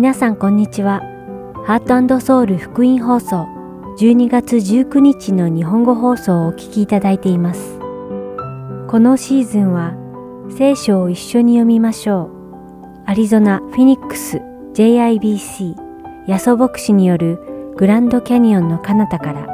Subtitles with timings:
[0.00, 1.02] 皆さんこんにちは。
[1.66, 3.46] ハートソウル福音放送
[3.98, 7.78] 12月19日の日本語放送をお聞きいただいています。
[8.88, 9.92] このシーズンは
[10.56, 13.02] 聖書を一緒に読みましょう。
[13.04, 14.40] アリゾナ・フィニックス
[14.72, 15.74] JIBC
[16.26, 17.38] ヤソ牧師による
[17.76, 19.46] グランドキャニオンの彼方から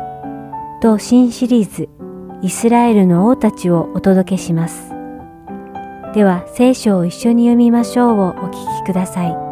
[0.80, 1.88] と新シリーズ
[2.42, 4.92] イスラエルの王たちをお届けします。
[6.14, 8.52] では聖書を一緒に読みましょうをお聞
[8.84, 9.45] きください。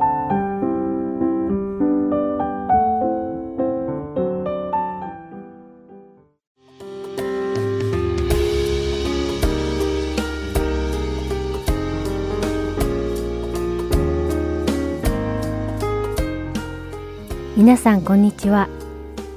[17.65, 18.69] 皆さんこんにちは。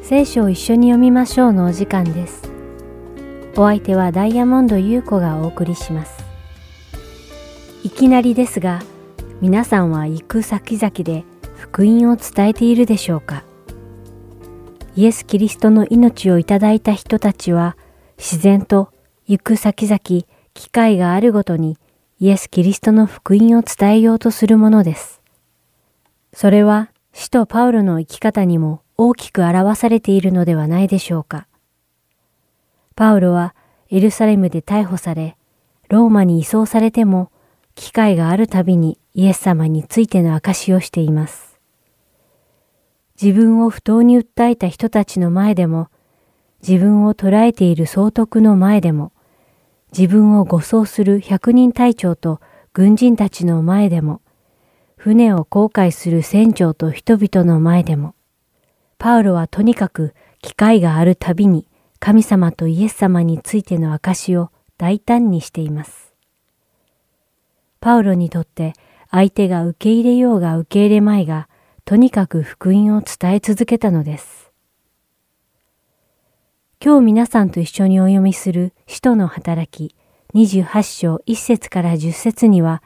[0.02, 2.52] 聖書を一緒に読みましょうのお時間です。
[3.56, 6.26] お相手はダイヤモンド優子がお送りします。
[7.86, 8.82] いきなりですが、
[9.40, 11.24] 皆さんは行く先々で
[11.56, 13.46] 福音を伝えているでしょうか
[14.98, 17.78] イエス・キリストの命をいただいた人たちは
[18.18, 18.92] 自然と
[19.26, 20.00] 行く先々
[20.54, 21.78] 機会があるごとに
[22.20, 25.22] イエス・キリストの福音を伝えようとするものです。
[26.34, 26.90] それは
[27.20, 31.48] 使徒パウロの生き方にも大きく表されているのではないでしょうか。
[32.96, 33.56] パウロは
[33.90, 35.36] エルサレムで逮捕され、
[35.90, 37.32] ローマに移送されても、
[37.74, 41.60] 機会があるたびにイエス様についての証をしています。
[43.20, 45.90] 自分を不当に訴えた人たちの前でも、
[46.62, 49.12] 自分を捉えている総督の前でも、
[49.92, 52.40] 自分を護送する百人隊長と
[52.74, 54.22] 軍人たちの前でも、
[55.08, 58.14] 船を航海する船長と人々の前でも、
[58.98, 61.66] パウロはとにかく機会があるたびに
[62.00, 66.14] 神様とイエス様についての証を大胆にしています。
[67.80, 68.74] パウロにとって
[69.10, 71.48] 相手が受け入れようが受け入れまいが、
[71.86, 74.52] とにかく福音を伝え続けたのです。
[76.84, 79.96] 今日皆さんと一緒にお読みする使徒の働き
[80.34, 82.84] 28章1節から10節には、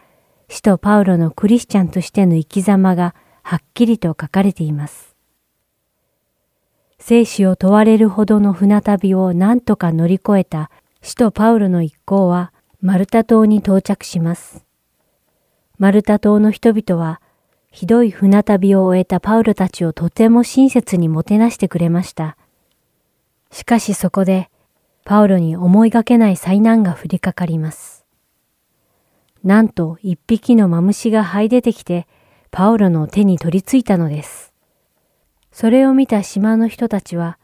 [0.53, 5.15] 使徒パウロのクリスチャンとしての生き様がはっきりと書かれています。
[6.99, 10.69] 生死を問われるほどの船旅を何とか乗り越えた
[11.01, 12.51] 使徒パウロの一行は
[12.81, 14.65] マルタ島に到着します。
[15.79, 17.21] マルタ島の人々は
[17.71, 22.35] ひどい船旅を終えたパウロたちをとても親切にもてなしてくれました。
[23.51, 24.49] しかしそこで
[25.05, 27.90] パウロに思いがけない災難が降りかかります。
[29.43, 32.07] なんと一匹のマムシが這い出てきて
[32.51, 34.53] パウロの手に取り付いたのです。
[35.51, 37.39] それを見た島の人たちは、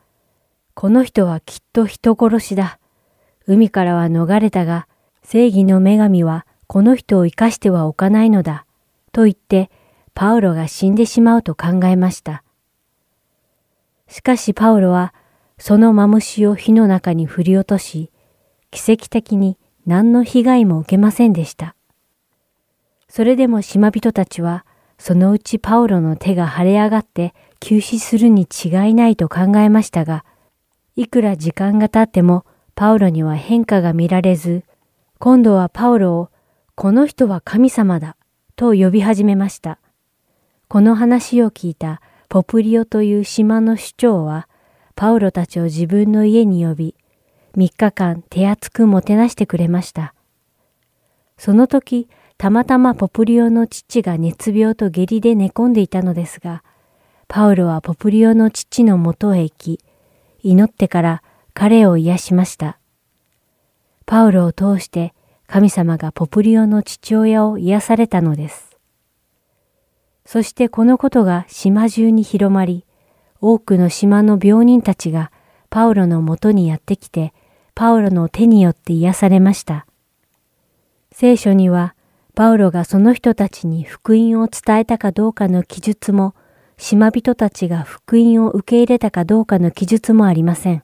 [0.73, 2.79] この人はきっと人殺しだ。
[3.47, 4.87] 海からは逃れたが、
[5.23, 8.65] 正義の女神はこの人を生かしてはおかないのだ。
[9.13, 9.71] と言って、
[10.13, 12.43] パウロが死んでしまうと考えました。
[14.09, 15.13] しかしパウロは、
[15.57, 18.11] そのマムシを火の中に振り落とし、
[18.71, 21.76] 奇跡的に何の被害も受けませんでした。
[23.09, 24.65] それでも島人たちは、
[24.99, 30.25] そのうちパウロの手が腫れ上がって急死するに違いないと考えましたが、
[30.95, 34.63] いくら時間が経ってもパウロには変化が見られず、
[35.19, 36.29] 今度はパウロを、
[36.75, 38.17] この人は神様だ、
[38.55, 39.79] と呼び始めました。
[40.67, 44.47] この話を聞いたポプリオという島の首長は、
[44.95, 46.95] パウロたちを自分の家に呼び、
[47.55, 50.13] 3日間手厚くもてなしてくれました。
[51.37, 56.63] その時、たまたまポプリオの父が熱病と下痢で寝込んでいたのですが、
[57.27, 59.79] パウロはポプリオの父のもとへ行き、
[60.43, 62.77] 祈ってから彼を癒しました。
[64.05, 65.13] パウロを通して
[65.47, 68.77] 神様がポプリオの父親を癒されたのです。
[70.25, 72.85] そしてこのことが島中に広まり、
[73.41, 75.31] 多くの島の病人たちが
[75.69, 77.33] パウロのもとにやってきて、
[77.73, 79.87] パウロの手によって癒されました。
[81.11, 81.95] 聖書には、
[82.37, 86.35] パウロがその人たちに福音を伝えたかどうかの記述も、
[86.77, 90.83] 島人たちが福音を受け入れたかどうかの記述もありません。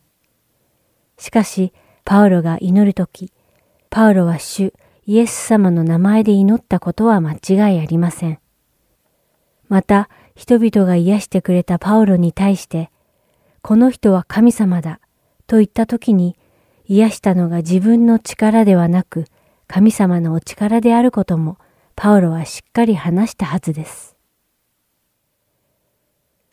[1.19, 1.71] しかし、
[2.05, 3.31] パウロが祈るとき、
[3.91, 4.73] パウロは主
[5.05, 8.39] イエス様の名前で祈ったことは間違いありません。
[9.69, 12.89] また、人々が癒してくれたパウロに対して、
[13.61, 14.99] この人は神様だ
[15.45, 16.35] と言ったときに、
[16.87, 19.25] 癒したのが自分の力ではなく、
[19.73, 21.57] 神様のお力であることも、
[21.95, 24.15] パウロはしっかり話したはずです。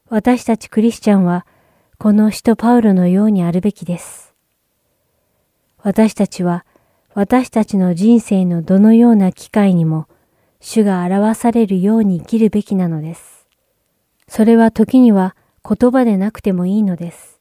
[0.08, 1.44] 私たちクリスチャンは、
[1.98, 4.32] この使徒パウロのようにあるべきです。
[5.82, 6.64] 私たちは、
[7.12, 10.06] 私たちの人生のどのような機会にも、
[10.58, 13.46] 主が表されるように生きるべきなのです。
[14.28, 17.38] それは時には言葉でなくてもいいのです。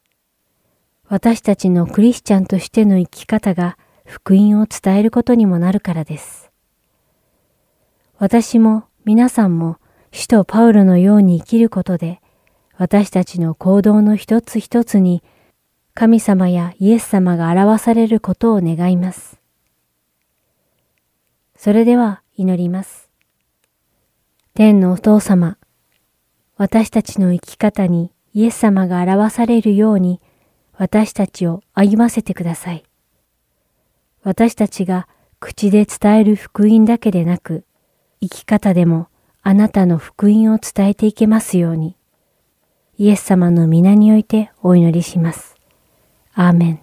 [1.08, 3.78] 私たちのクリスチャンとしての生き方が
[4.10, 6.50] 福音を伝えることにもなるからです。
[8.18, 9.78] 私も皆さんも
[10.12, 12.20] 使徒パウロのように生きることで
[12.76, 15.22] 私たちの行動の一つ一つに
[15.94, 19.40] 神様やイエス様が表されることを願います。
[21.56, 23.12] それでは祈ります。
[24.56, 25.60] 天のお父様、
[26.58, 30.20] 私たちの生き方にイエス様が表されるように
[30.74, 32.89] 私たちを歩ませてください。
[34.24, 35.08] 私たちが
[35.40, 37.66] 口で伝える福音だけでなく、
[38.22, 39.08] 生き方でも
[39.42, 41.96] あなたの福音を伝えていけますように、
[42.98, 45.56] イエス様の皆においてお祈りします。
[46.34, 46.80] アーメン。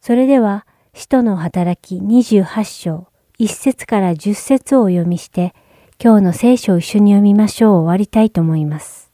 [0.00, 3.08] それでは、使徒の働き28章
[3.38, 5.54] 1節から10節をお読みして、
[6.02, 9.10] 今日の聖書を一緒に読みましょう終わりたいと思います。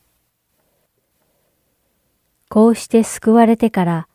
[2.49, 4.08] こうして救われてから、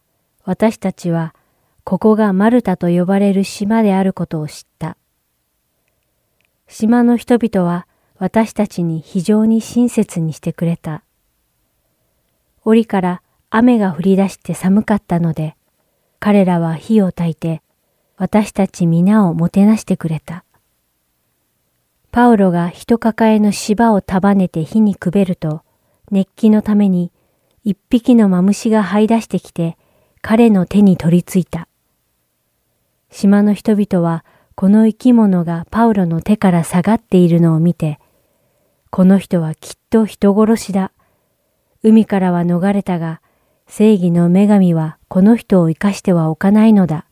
[0.44, 1.36] 私たちは、
[1.84, 4.98] ここがマルタと呼ばれる島であることを知った。
[6.68, 7.88] 島の人々は
[8.18, 11.04] 私たちに非常に親切にしてくれた。
[12.64, 15.56] 折から雨が降り出して寒かったので、
[16.20, 17.64] 彼らは火を焚いて
[18.16, 20.46] 私たち皆をもてなしてくれた。
[22.12, 25.64] パウロが人抱えの芝を束ねて火にくべると、
[26.12, 27.12] 熱気のために
[27.64, 29.78] 一匹のマムシが這い出してきて
[30.22, 31.68] 彼の手に取り付いた。
[33.12, 34.24] 島の人々は
[34.56, 38.00] この生き物がパウロの手から下がっているのを見て、
[38.90, 40.92] この人はきっと人殺しだ。
[41.84, 43.22] 海からは逃れたが、
[43.68, 47.06] 正義の女神はこの人を生かしてはおかないのだ。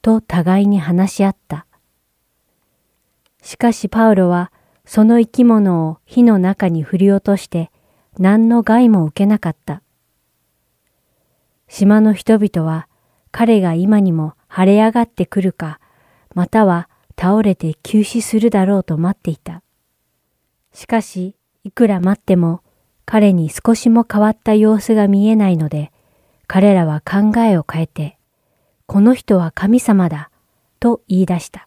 [0.00, 1.66] と互いに話し合った。
[3.42, 4.52] しかしパウロは
[4.84, 7.70] その生き物を火の中に振り落として
[8.18, 9.82] 何の害も受けなかった。
[11.68, 12.88] 島の人々は
[13.30, 15.80] 彼が今にも晴れ上がってくるか
[16.34, 19.62] または倒れて急死するだろうと待っていた。
[20.74, 22.60] しかし、いくら待っても
[23.06, 25.90] 彼に少しも変わった様子が見えないので、
[26.46, 28.18] 彼らは考えを変えて、
[28.84, 30.30] この人は神様だ、
[30.80, 31.66] と言い出した。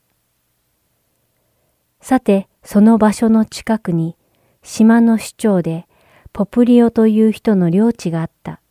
[2.02, 4.16] さて、その場所の近くに、
[4.62, 5.88] 島の首長で
[6.34, 8.62] ポプリオという人の領地があった。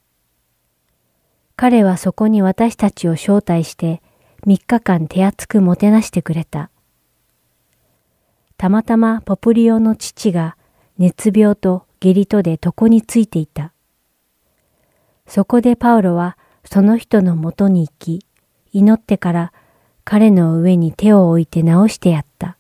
[1.57, 4.03] 彼はそこに私たちを招待して、
[4.47, 6.71] 3日間手厚くもてなしてくれた。
[8.57, 10.57] たまたまポプリオの父が
[10.99, 13.73] 熱病と下痢とで床についていた。
[15.27, 18.27] そこでパウロはその人のもとに行き、
[18.73, 19.53] 祈ってから
[20.05, 22.57] 彼の上に手を置いて治してやった。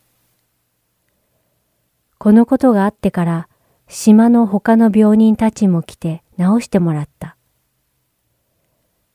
[2.18, 3.48] このことがあってから
[3.88, 7.33] 島の他の病人たちも来て治してもらった。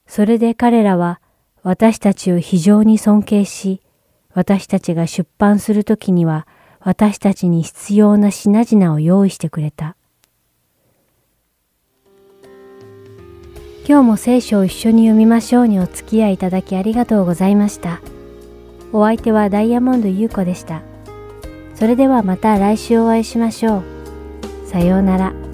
[0.10, 1.22] それで彼らは
[1.62, 3.80] 私たちを非常に尊敬し、
[4.34, 6.48] 私たちが出版するときには
[6.80, 9.96] 私たちに必要な品々を用意してくれた。
[13.88, 18.02] 今日も聖書を一緒に読みましょうにお付き合いいただきありがとうございました。
[18.92, 20.82] お相手はダイヤモンド優子でした。
[21.76, 23.84] それではまた来週お会いしましょう。
[24.66, 25.49] さようなら。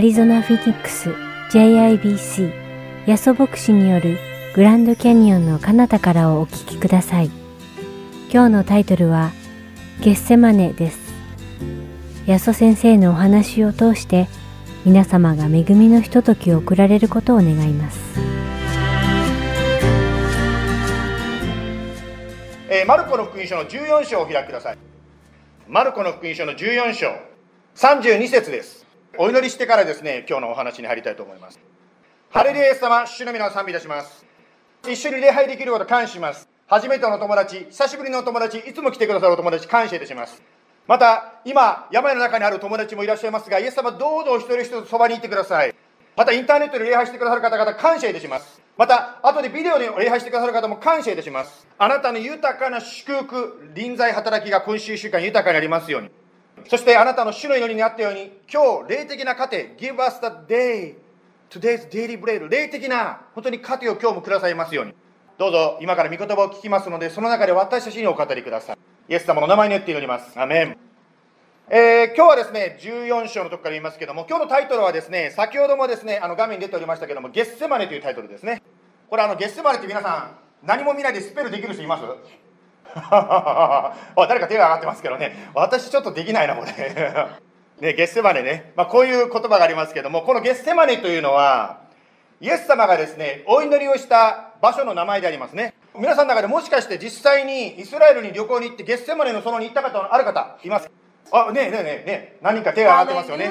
[0.00, 1.10] アリゾナ・フィニックス
[1.50, 2.50] JIBC
[3.04, 4.16] ヤソ牧師による
[4.54, 7.30] グランドキャニオンの彼方からをお聞きください。
[8.32, 9.30] 今日のタイトルは、
[10.00, 10.98] ゲッセマネです。
[12.24, 14.26] ヤソ先生のお話を通して、
[14.86, 18.00] 皆様が恵みのひとときを送られることを願います。
[22.70, 24.78] えー、マルコの福音書の14章を開きください。
[25.68, 27.08] マルコの福音書の14章、
[27.76, 28.79] 32節です。
[29.22, 31.60] お祈りしてからですね、今日のお話に入りたいと思います。
[32.30, 34.24] ハレルヤ様、主の皆を賛美いたします。
[34.90, 36.48] 一緒に礼拝できること感謝します。
[36.66, 40.42] 初めての友達、久しぶりの友達、いつも来てくださるお友達、感謝いたします。
[40.86, 45.74] また、今、山の中にある友達もいらっしゃいますが、イエス様、どうぞ一人一人そばにいてください。
[46.16, 48.62] また、インターネットで礼拝してくださる方々、感謝いたします。
[48.78, 51.68] また、後でビデオで礼拝してくださる方も感謝いたします。
[51.76, 56.10] あなたの豊かな祝福、臨在働きが今週1週間豊かになりますように。
[56.68, 60.94] そしてあなたの主の祈りにあったように、今日、霊的な糧、give us the day,
[61.50, 64.94] today's daily bread、霊的な、本当に糧を今日もくださいますように。
[65.38, 68.78] どうぞ今から御言葉を聞きますので、その中で私たちにお語りください。
[69.08, 70.38] イエス様の名前によって祈ります。
[70.38, 70.76] アメン。
[71.70, 78.62] えー、今日はですね、14章のとこから言いますけども、今日のタイトルはですね、先ほどもですね、あの画面に出ておりましたけども、ゲッセマネというタイトルですね。
[79.08, 80.30] これあの、ゲッセマネって皆さ
[80.62, 82.02] ん、何も見ないでスペルできる人います？
[84.28, 86.72] 誰か手が上がってますけどね、私ちょっとできないな、これ。
[87.80, 88.72] ね、ゲッセマネね。
[88.76, 91.78] まあ、こういう言葉がありますけども、このゲッセマネというのは、
[92.40, 95.74] イエス様がですね、お祈りをした場所の名前でありますね。
[95.94, 100.90] 皆さんの中でもしかして実際にイスラエルに旅行に行ってゲッセマネの園に行った方ある方います？
[101.32, 103.50] あ、ねえねえねえね何人か手が上がってますよね。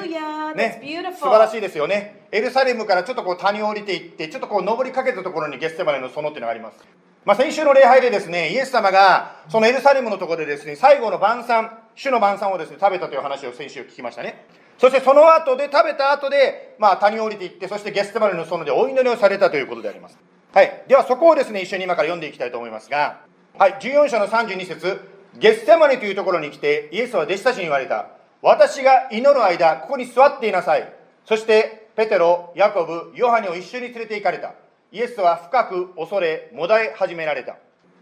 [0.54, 0.80] ね、
[1.18, 2.26] 素晴らしいですよね。
[2.32, 6.78] エルサレムからちょっとこう谷を降りていって、ちょっとこう登りかけたところにゲッセマネの園っていうのがあります。
[7.24, 14.46] まあ、先週の礼拝でですね、イエス様がそのエルサレムのところでですね、最後の晩餐、主の晩餐をですね、食べたという話を先週聞きましたね。
[14.78, 20.18] そしてその後で食べた後で、まあ、谷を降りていって、そしてゲステマルの園でお祈りをされたということであります。
[20.54, 20.84] はい。
[20.88, 23.20] ではそこをですね、一緒に今から読んでいきたいと思いますが、
[23.58, 23.74] はい。
[23.74, 25.00] 14章の32節
[25.38, 28.06] ゲステマネというところに来て、イエスは弟子たちに言われた。
[28.40, 30.90] 私が祈る間、ここに座っていなさい。
[31.26, 34.54] そして、ペテロ、ヤコブ、ヨハネを一緒に連れて行かれた。
[34.92, 37.56] イエスは深く恐れ、もだえ始められた。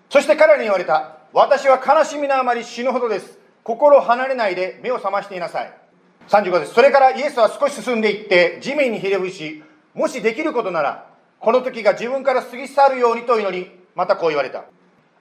[0.09, 1.19] そして彼らに言われた。
[1.35, 3.39] 私は悲しみのあまり死ぬほどです。
[3.63, 5.73] 心離れないで目を覚ましていなさい。
[6.29, 6.73] 35です。
[6.73, 11.07] それからイエスは少し進んでいって、地面にひれ伏し、もしできることなら、
[11.41, 14.65] この時が自分から過ぎ去るようにと祈り、またこう言われた。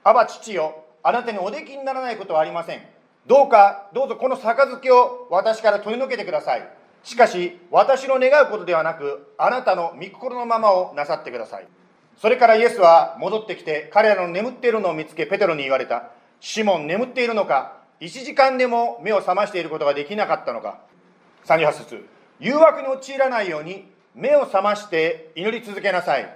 [0.04, 2.82] アバ父よ、あなたにおできにならないことはありません。
[3.26, 6.66] どうか、どうぞこの杯を私から取り除けてください。
[7.02, 11.66] しかし、私の願うことではなく、あなたの御心のままをなさってください。
[12.20, 16.10] それからイエスは戻ってきて、彼らの眠っているのを見つけ、ペテロに言われた。
[16.40, 20.80] シモン、眠っているのか？1時間でも目を覚ましていることができなかったのか
[21.46, 22.06] ？38節。
[22.40, 26.32] 誘惑に陥らないように目を覚まして祈り続けなさい。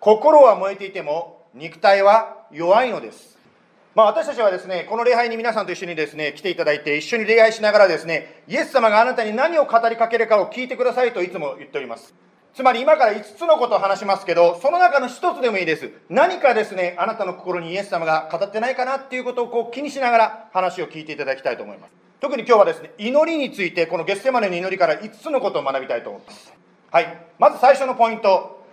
[0.00, 3.33] 心は燃えていても肉体は弱いのです。
[3.94, 12.12] まあ、私たちはですね、この礼拝に皆さんと一緒にですね、来ていただいて、一緒に礼拝しながらですね、イエス様があなたに何を語りかけるかを聞いてくださいといつも言っております。
[12.54, 15.92] つまり今から5つのことを話しますけど、その中の1つでもいいです。
[16.08, 21.92] 何かですね、あなたの心にイエス様が語ってないかなっていうことをこう気にしながら話を聞いていただきたいと思います。
[22.20, 26.52] 特に今日はですね、祈りについて、このゲッセマネの祈りから5つのことを学びたいと思います。
[26.90, 27.26] はい。
[27.38, 28.64] まず最初のポイント。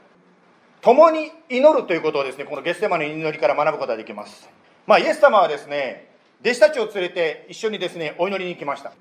[0.81, 4.49] 共に祈るということをですね、このゲッセマネの祈りから学ぶことができます。
[4.88, 6.09] まあ、イエス様はですね、
[6.41, 8.93] 弟子たちを連れて一緒にですね、お祈りに行きました。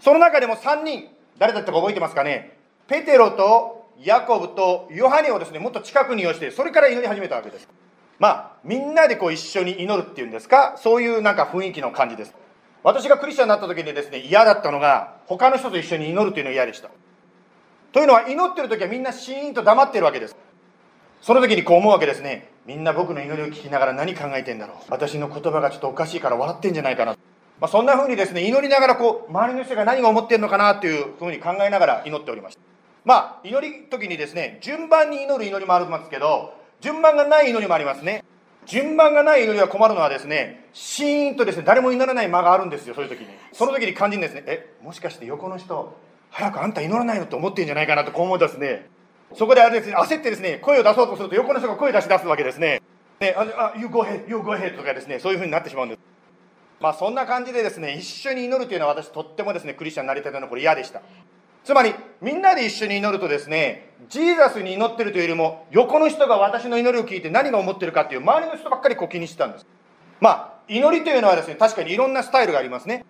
[0.00, 1.08] その中でも3人、
[1.38, 2.56] 誰だったか覚えてますかね？
[2.86, 7.68] ペテロとヤコブとヨハネをですね、もっと近くに寄して、それから祈り始めたわけです。
[8.18, 12.34] まあ、みんなでこう一緒に祈るっていうんですか、そういうなんか雰囲気の感じです。
[12.82, 16.90] 私がクリスチャンになった時にですね、嫌だったのが、他の人と一緒に祈るというのが嫌でした。
[17.92, 20.36] というのは、祈ってる時はみんなシーンと黙ってるわけです。
[21.20, 22.50] その時にこう思うわけですね。
[22.68, 24.76] みんな僕の祈りを聞きながら何考えてんだろう。
[24.90, 27.16] 私の言葉がちょっとおかしいから笑ってんじゃないかな。
[27.60, 32.60] まあ、そんな風にですね、祈りながらこう、周りの人が何が思ってんのかなという風に考えながら祈っておりました。
[33.06, 38.22] まあ、祈り時にですね、順番に祈る祈りもありますけど、順番がない祈りもありますね。
[38.66, 43.28] 順番がない祈りは困るのはですね、シーンとですね、誰も祈らない間があるんですよ、そういう時に。
[43.54, 45.96] その時に感じるんですね、え、もしかして横の人、
[46.30, 48.90] 早くあんた祈らないのって思ってんじゃないかなとこう思うとですね、
[49.34, 52.82] そこであれですね、焦ってですね、声を出そうとすると横の人が声を出し出すわけですね。
[53.20, 56.00] ね、あ、あ、You go ahead, you go ahead とかですね、そういう風になってしまうんです。
[56.80, 61.02] まあそんな感じでですね、一緒に祈るというのは私とってもですね、クリスチャンになりたてのこれ嫌でした。
[61.64, 69.66] つまり、みんなで一緒に祈るとですね、ジーザスに祈ってるというよりも、横の人が私の祈りを聞いて何が思ってるかっていう周りの人ばっかりこう気にしてたんです。
[70.20, 73.04] まあ、祈りというのはですね、確かにいろんなスタイルがありますね。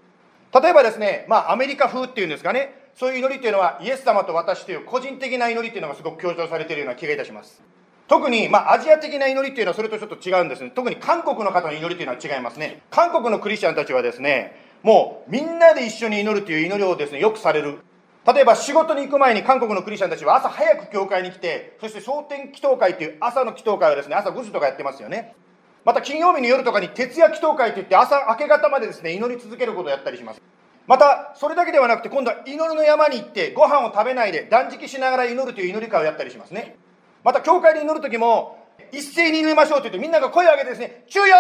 [0.53, 7.63] 例えばですね、まあ、アメリカ風っていうんですかね、そういう祈りっていうのはイエス様と私という個人的な祈りっていうのがすごく強調されているような気がいたします。
[8.09, 10.73] 特に、まあ、アジア的な祈りっていうのはそれとちょっと違うんですね。
[10.75, 12.83] 特に韓国の方の祈りっていうのは違いますね。
[12.91, 17.79] 韓国のクリスチャンたちはですねもうみんなで一緒に祈るという祈りをですねよくされる。
[18.27, 25.37] 例えば仕事に行く前に韓国のクリスチャンたちは朝早く教会に来てそして蒼天祈祷会という朝の祈祷会をですね朝5時とかやってますよね。
[25.85, 30.43] また金曜日の夜とかに徹夜祈祷会といって朝明け方までですね祈り続けることをやったりします。
[30.89, 36.77] またそれだけではなくて今度は祈りの山に行ってご飯を食べないで断食しながら祈るという祈り会をやったりしますね。
[37.23, 38.57] また教会で祈る時も
[38.91, 41.37] 一斉に祈りましょうって言ってみんなが声を上げてですね「中よ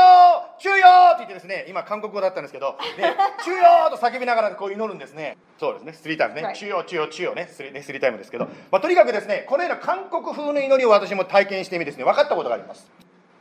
[0.58, 5.38] 中よって言ってですね今韓国語だったんですけど「ね、 中よと叫びながらこう祈るんですね。
[5.58, 12.90] そうですねスリータイムね、中よ中よ中よねスリねスリータイムですけど、まあ、とにかくですねこのような韓国風の祈りを私も体験してみですね分かったことがあります。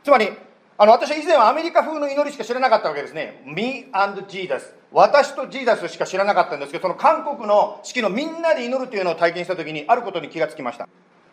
[0.04, 0.32] つまり
[0.80, 10.88] あの私は以前はアメリカ風の祈りしか知らなかったわけですね Me and Jesus 私とジーザスしか知らなかったんですけどその韓国の式のみんなで祈るというのを体験した時にあることに気がつきました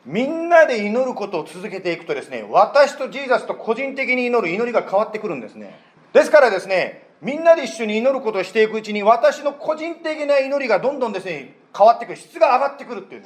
[0.05, 5.79] みんなで祈ることを続けていくとですね、私とジーザスと個人的に祈る祈りが変わってくるんですね。
[6.13, 13.23] ですからですね、みんなで一緒に祈ることをしていくうちに、私の個人的な祈りがどんどんですね、変わってくる、質が上がってくるっていう。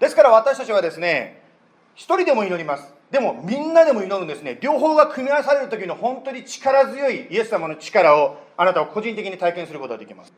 [0.00, 1.37] ですから私たちはですね、
[1.98, 2.94] 一人でも祈ります。
[3.10, 4.56] でもみんなでも祈るんですね。
[4.60, 10.32] 両方が組み合わされる時の本当に力強いイエス様の力をあなたは個人的に体験することができます。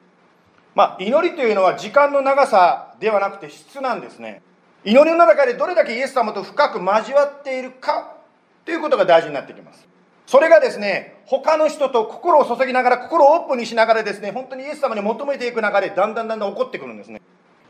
[0.75, 4.41] まあ、祈りというのは時間の長さではなくて質なんですね。
[4.85, 8.17] 祈りの中でどれだけイエス様と深く交わっているか
[8.65, 9.87] ということが大事になってきます。
[10.27, 17.21] それがですね、他の人と心を注ぎながら、心をオープンにしながらですね、本当にイエス様に求めていく中で、だんだんだんだん起こってくるんですね。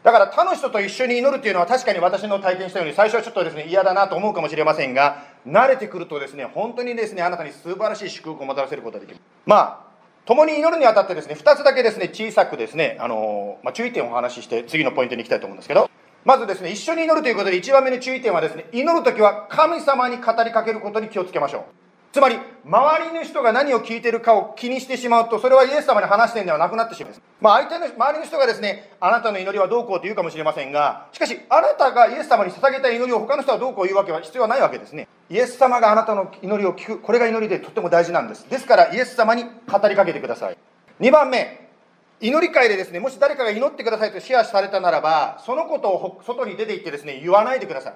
[0.03, 9.91] だから他の人と一緒に祈るというのは確かに私の体験したように最初はちょっとですね嫌だなと思うかもしれませんが慣れてくるとですね本当にですねあなたに素晴らしい祝福をもたらせることができるまあ
[10.25, 15.91] 共に祈るにあたってですね2つだけですね小さくですねあの、まあ、注意点をお話しして次のポイントに行きたいと思うんですけど
[16.25, 21.63] まずですね、一緒に祈るということで1番目の注意点はですね、祈るときは神様に語りかけることに気をつけましょう。
[22.13, 27.23] つまり、周りの人が何を聞いてるかを気にしてしまうと、それはイエス様に話してるんではなくなってしまいます。
[27.41, 35.07] まあ、相手の、周りの人がですね、あなたの祈りはどうこうと言うかもしれませんが、しかし、あなたがイエス様に捧げた祈りを他の人はどうこう言うわけは必要はないわけですね。
[35.29, 38.51] イエス様があなたの祈りを聞く、これが祈りでとっても大事なんです。
[38.51, 40.59] ですから、イエス様に語りかけてください。
[40.99, 41.69] 2番目、
[42.21, 47.95] 祈り会でですね、もし誰かが祈ってくださいとシェアされたならば、そのことを外に出て行ってですね、言わないでください。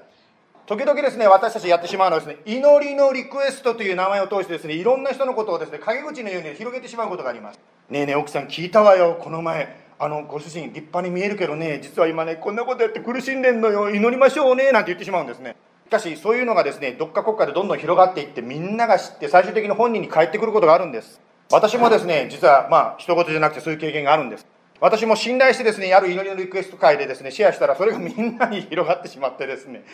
[0.66, 7.60] 時々ですね、私たちやってしまうのはですね、祈りのリクエストという名前を通してですね、いろんな人のことをですね、陰口のように広げてしまうことがあります。
[7.90, 9.84] ねえねえ、奥さん聞いたわよ、この前。
[9.98, 15.54] あの、ご主人立派に見えるけどね、実は今ね、こんなことやって苦しんでんのよ、祈りましょうね、なんて言ってしまうんですね。
[15.86, 21.20] しかし、そういうのがですね、どっか国家でどんどん広がっていって、みんなが知って、最終的に本人に返ってくることがあるんです。
[21.52, 24.46] 私もですね、実は、まあ、一言じゃなくてそういう経験があるんです。
[24.80, 29.84] 私も信頼してですね、ある祈りのリクエスト会でですね、シェアしたら、それがみんなに広がってしまってですね、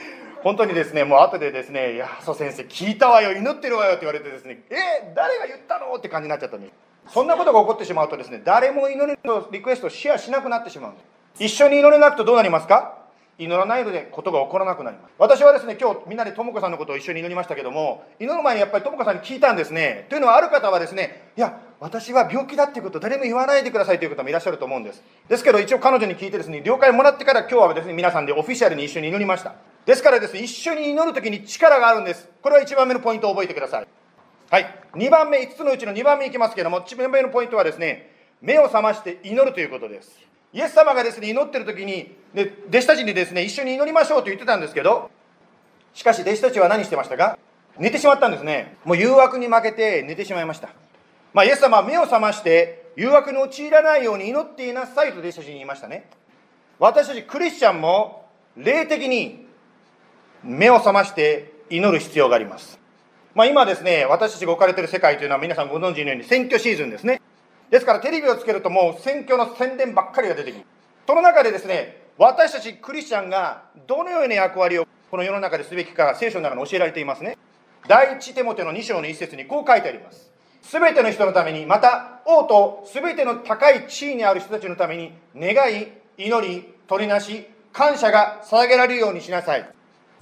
[0.43, 6.73] 本当にですね、もう後でですね、いや、そう先生、聞いたわよ、祈ってるわよって言われてですね、え誰が言ったのって感じになっちゃったんです。
[7.13, 11.01] そんなことが起こってしまうとですね、誰も祈りのリクエストをシェアしなくなってしまうんで。
[11.39, 13.00] 一緒に祈れなくとどうなりますか？
[13.41, 15.13] 祈らないのでことが起こらなくなります。
[15.19, 20.07] 私はですね今日みんなで智子さんのことを一緒に祈りましたけども祈る前にやっぱり智子さんに聞いたんですね。
[20.11, 25.03] というのはある方はですねいや私は病気だっていうことを誰も言わないでくださいという方もいらっしゃると思うんです。
[25.29, 29.55] ですけど一応彼女に聞いてですね了解もらってから今日はですね皆さんでオフィシャルに一緒に祈りました。
[29.87, 32.29] ですからですね一緒に祈る時に力があるんです。
[32.43, 33.87] これは1番目のポイントを覚えてください。
[34.51, 34.67] はい。
[34.95, 38.11] 2番目5つのうちの2番目いきますけども1番目のポイントはですね
[38.43, 40.30] 目を覚まして祈るということです。
[40.53, 45.11] イエス様がですね、祈ってる時に、で弟子たちにですね、一緒に祈りましょうと言ってたんですけど、
[45.95, 47.39] しかし弟子たちは何してましたか？
[47.79, 48.77] 寝てしまったんですね。
[48.85, 50.71] もう誘惑に負けて寝てしまいました。
[51.33, 56.11] まあ、イエス様は目を覚まして、誘惑に陥らないように祈っていなさいと弟子たちに言いましたね。
[56.81, 59.47] 私たちクリスチャンも、霊的に
[60.43, 62.81] 目を覚まして祈る必要があります。
[63.35, 67.23] まあ、今ですね、私たちが置かれている世界というのは皆さんご存知のように選挙シーズンですね。
[67.71, 70.65] ですからテレビをつけるともう選挙の宣伝ばっかりが出てくる。
[71.07, 77.39] その中でですね、私たちクリスチャンがどのような役割をこの世の中ですべきか聖書の中に教えられていますね。
[77.89, 80.31] 第一テモテの2章の一節にこう書いてあります。
[80.63, 89.69] すべての人のために、また王とすべての高い地位にある人たちのために願い、祈り、取りなし、感謝が捧げられるようにしなさい。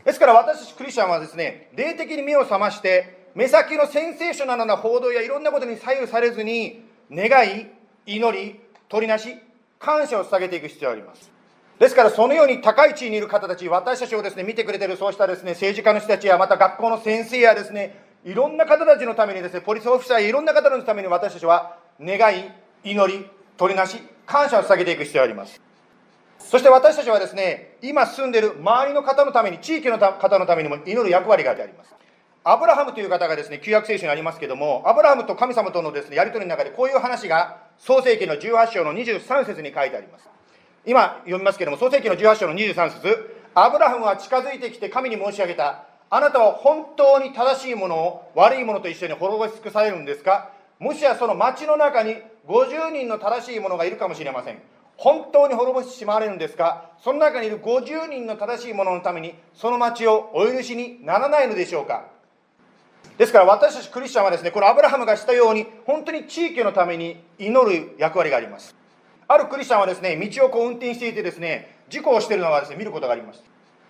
[0.04, 7.66] ですから私たちクリスチャンはですね、霊的に目を覚まして、目先のセンセーショナルな報道やいろんなことに左右されずに、願い、
[8.06, 9.36] 祈り、取りなし、
[9.78, 11.30] 感謝を捧げていく必要があります。
[11.78, 22.50] ですから、そのように高い地位にいる方たち、私たちをですね、見てくれてるそうしたですね、政治家の人たちや、また学校の先生やですね、いろんな方たちのためにですね、ポリスオフィサーやいろんな方のために私たちは、願い、
[22.82, 25.60] 祈り、取りなし、感謝を捧げていく必要があります。
[26.38, 31.94] そして私たちはですね、今住んでいる周りの方のために、地域の方のためにも祈る役割があります。
[32.44, 40.28] アブラハムという方がですね、旧約聖書にありますけども、アブラハムと神様とのですね、やり取りの中でこういう話が、創世記の18章の23節に書いてあります。
[40.86, 45.84] 今読みますけども、創世記の18章の23節アブラハムは近づいてきて神に申し上げた。
[46.10, 50.50] あなたは本当に正しいものを悪いものと一緒に滅ぼし尽くされるんですか？
[50.78, 54.62] もしやその町の中に50人の正しい者がいるかもしれません。
[54.96, 56.92] 本当に滅ぼしてしまわれるんですか？
[57.02, 62.06] その中にいる50人の正しい者のためにその町をお許しにならないのでしょうか？
[63.18, 68.76] ですから私たちクリスチャンはですねこのアブラハムがしたように本当に地域のために祈る役割があります。
[69.26, 73.42] あるクリスチャンはですね道をこう運転していてですね事故をしているのがですね見ることがあります。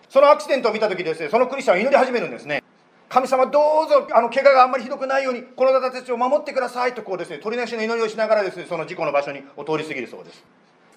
[0.09, 2.63] そのアクシデントを見た時ですねそのクリスチャンは祈り始めるんですね。
[3.07, 10.43] 神様どうぞあの怪我があんまりひどくないようにこの方たちを守ってくださいとこうですね取りなしの祈りをしながらですねその事故の場所にお通り過ぎるそうです。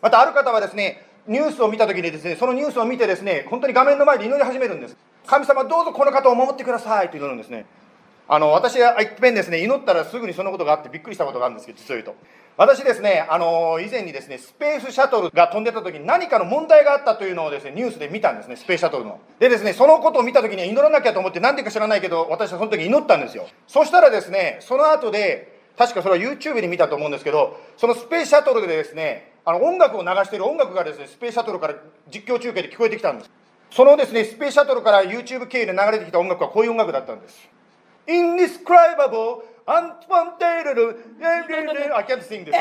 [0.01, 4.97] またある方はですねニュースを見た時にですねそのニュースを見てですね本当に画面の前で祈り始めるんです。
[5.27, 7.67] 神様どうぞこの方を守ってくださいと祈るんですね。
[8.29, 12.15] あの私は一遍ですね祈ったらすぐにそのことがあってびっくりしたことがあるんですけど実を言うと。
[12.57, 19.21] 私ですねあの以前にですねスペースシャトルが飛んでた時に何かの問題があったというのをですねニュースで見たんですねスペースシャトルの。
[19.39, 23.49] でですねそのことを見た時に祈らなきゃと思って何でか知らないけど私はその時祈ったんですよ。
[23.67, 31.75] そしたらですねその後で確かそれは YouTube で見たと思うんですけどそのスペースシャトルでですねあの音楽を流している音楽がですねスペースシャトルから
[32.13, 33.31] 実況中継で聞こえてきたんです。
[33.71, 37.49] そのですねスペースシャトルから YouTube 経由で流れてきた音楽はこういう音楽だったんです。
[38.07, 40.79] Indescribable Unfounded
[41.95, 42.53] I can't sing this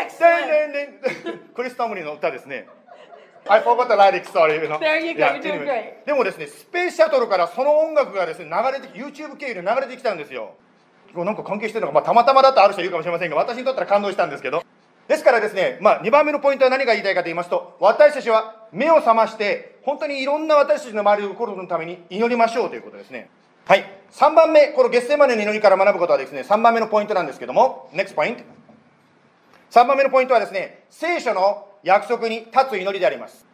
[1.55, 2.67] クリスタムリの歌ですね
[3.47, 4.61] I forgot the lyrics, sorry.
[4.61, 4.77] You know?
[4.77, 6.05] There you go, you're doing great.
[6.05, 10.53] でもですね、スペースシャトルからその音楽がですね、流れて、YouTube 経由で流れてきたんですよ。
[11.15, 14.63] なんか関係してるのか、まあ、たまたまだとある人いるかもしれませんが、私にとったら感動したんですけど。
[15.07, 23.29] ですからですね、まあ、2番目のポイントは何が言いたいかと言いますと、私たちは目を覚まして、本当にいろんな私たちの周りを起こるのために祈りましょうということですね。
[23.65, 23.85] はい。
[24.11, 28.43] 3番目、この月世までの祈りから学ぶことはですね、3番目のポイントなんですけども、NEXT point。
[29.69, 33.45] 3番目のポイントはですね、聖書の約束に立つ祈りであります。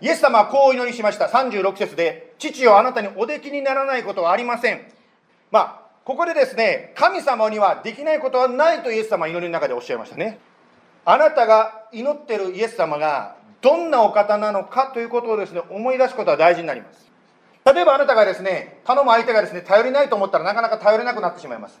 [0.00, 1.26] イエス様はこうお祈りしました。
[1.26, 4.80] 36節で、父よあなたにおできにならないことはありません。
[5.50, 10.38] まあ、ここでですね、神様にはできないことはないとイエス様は祈りの中でおっしゃいましたね。
[11.04, 17.07] あなたが祈ってるイエス様がどんなお方なのかということをですね、思い出すことは大事になります。
[17.72, 21.78] 例えばあなたがですね、頼む相手がですね、頼りないと思ったらなかなか頼れなくなってしまいます。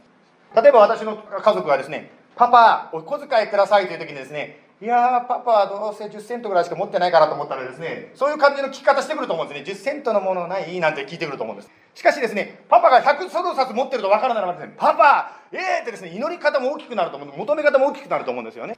[0.54, 9.72] 例えば私の家族がですね、パパ、お小遣いくださいという時にですね、いやー、パパはどうせ10セントぐらいしか持ってないからと思ったらですね、そういう感じの聞き方してくると思うんですね。
[9.72, 11.70] 10セントのものないなんて聞いてくると思うんです。
[11.94, 18.76] しかしですね、パパが100ソロ札持ってると分からならばですね、パパ、えーってですね、祈り方も大きくなると思う、求め方も大きくなると思うんですよね。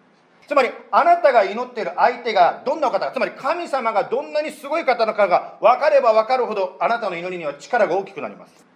[0.50, 8.66] つまり、あなたが祈っている相手がどんなお方か、つまり神様がどんなにすごい方のかが分かれば分かるほど、あなたの祈りには力が大きくなります。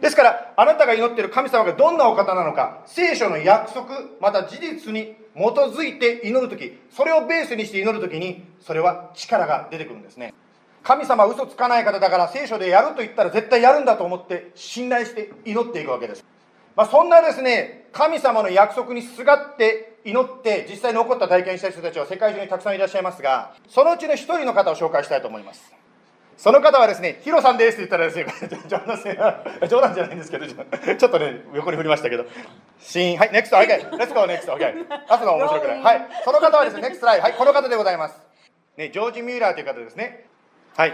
[0.00, 3.88] ですから、あなたが祈っている神様がどんなお方なのか、聖書の約束、
[4.20, 10.32] また事実に基づいて祈るとき、それをベースにして祈るときに、それは力が出てくるんですね。
[10.84, 16.24] 神様は嘘つかない方だから聖書でやると言ったら絶対やるんだと思って信頼して祈っていくわけです。
[16.76, 25.72] まあ、そんなですね、神様の約束にすがって祈って実際に起こった体験した人たちは世界中にたくさんいらっしゃいますが、そのうちの一人の方を紹介したいと思います。
[26.36, 28.26] その方はですね、ヒロさんですって言ったらですね、
[28.68, 28.98] 冗談
[29.68, 32.26] 冗談じゃないんですけど、 ちょっとね、横に振りましたけど、
[32.78, 34.86] シーン、はい、 next、OK、let's go、next、OK。
[35.08, 35.82] 朝の面白くない。
[35.82, 38.20] はい、その方はですね、ネクストライはい、この方でございます。
[38.76, 40.26] ね、ジョージ・ミューラーという方ですね。
[40.76, 40.92] はい。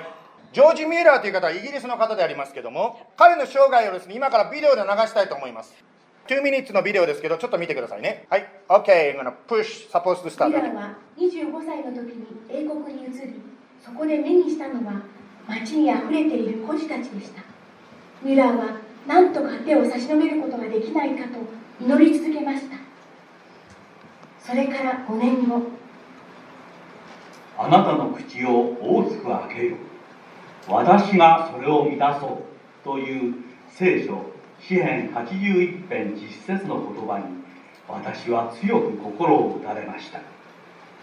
[0.53, 5.73] ジョージ・ミューラーという方はイギリスの方でありますけども、彼の生涯をですね、今からビデオで流したいと思います。
[6.29, 8.27] 2 minutes のビデオですけど、ちょっと見てくださいね。
[8.29, 8.47] はい。
[8.69, 10.49] OK, I'm gonna push, supposed to start.
[10.49, 13.41] ミラーは25歳の時に英国に移り、
[13.85, 15.03] そこで目にしたのは、
[15.49, 17.43] 街にあふれている孤児たちでした
[18.23, 21.39] ミュラーは何とか手を差し伸べることができないかと
[21.81, 22.77] 祈り続けました
[24.41, 25.63] それから5年後
[27.59, 29.77] あなたの口を大きく開けよ
[30.69, 33.35] 私がそれを満たそうという
[33.71, 34.25] 聖書
[34.61, 37.25] 詩編81編実節の言葉に
[37.89, 40.21] 私は強く心を打たれました。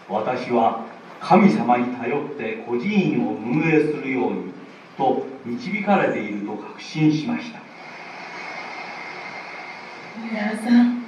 [0.08, 0.84] 私は
[1.20, 4.52] 神様に頼って孤児院を運営するように
[4.96, 7.60] と導かれていると確信しました。
[10.18, 11.04] 皆さん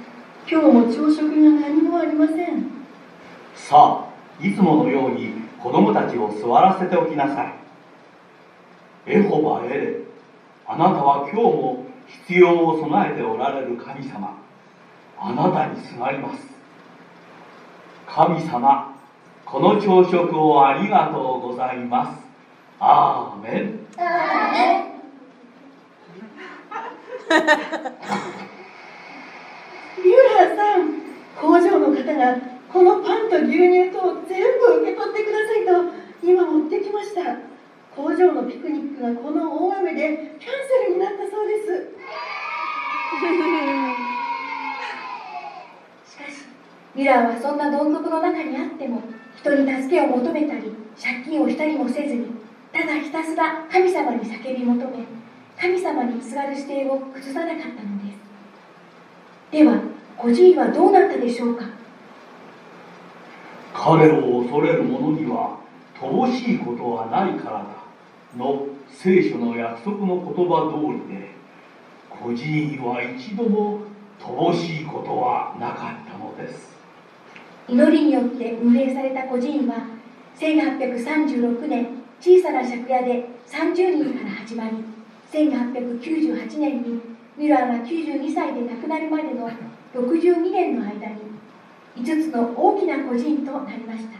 [0.49, 2.65] 今日も朝食が何もありません。
[3.55, 7.62] さあいつものように子供たちを座らせておきなさい
[9.05, 9.97] エホバエレ
[10.65, 11.85] あなたは今日も
[12.27, 14.39] 必要を備えておられる神様。
[15.19, 16.47] あなたにすがります。
[18.07, 18.95] 神様
[19.45, 22.21] この朝食をありがとうございます。
[22.79, 23.79] アーメン。
[30.03, 31.01] ミュラーさん
[31.39, 32.37] 工場の方が
[32.71, 35.71] このパンと牛乳と全部受け取ってくださいと
[36.23, 37.52] 今持ってきました。
[37.95, 41.87] 工場のピクニックがこの大雨でキャンセルになったそうです。
[46.11, 46.45] しかし
[46.95, 49.01] ミュラーはそんなどん底の中にあっても
[49.37, 52.25] 人に助けを求めたり借金をしたりもせずに
[52.71, 55.05] ただひたすら神様に叫び求め
[55.59, 58.17] 神様にすがる姿勢を崩さなかったのです。
[59.51, 59.75] では
[60.17, 61.65] 孤児院はどうなったでしょうか？
[63.73, 65.57] 彼を恐れる者には
[65.99, 67.65] 乏しいことはないからだ
[68.37, 71.31] の聖書の約束の言葉通りで
[72.09, 73.81] 孤児院は一度も
[74.19, 76.73] 乏しいことはなかったのです。
[77.67, 79.87] 祈りによって運営された孤児院は
[80.39, 81.87] 1836年
[82.19, 84.77] 小さな借家で30人から始まり
[85.31, 87.01] 1898年に
[87.37, 89.49] ミュラーが92歳で亡くなるまでの
[89.93, 91.21] 62年の間に
[91.97, 94.19] 5つの大きな孤児院となりました。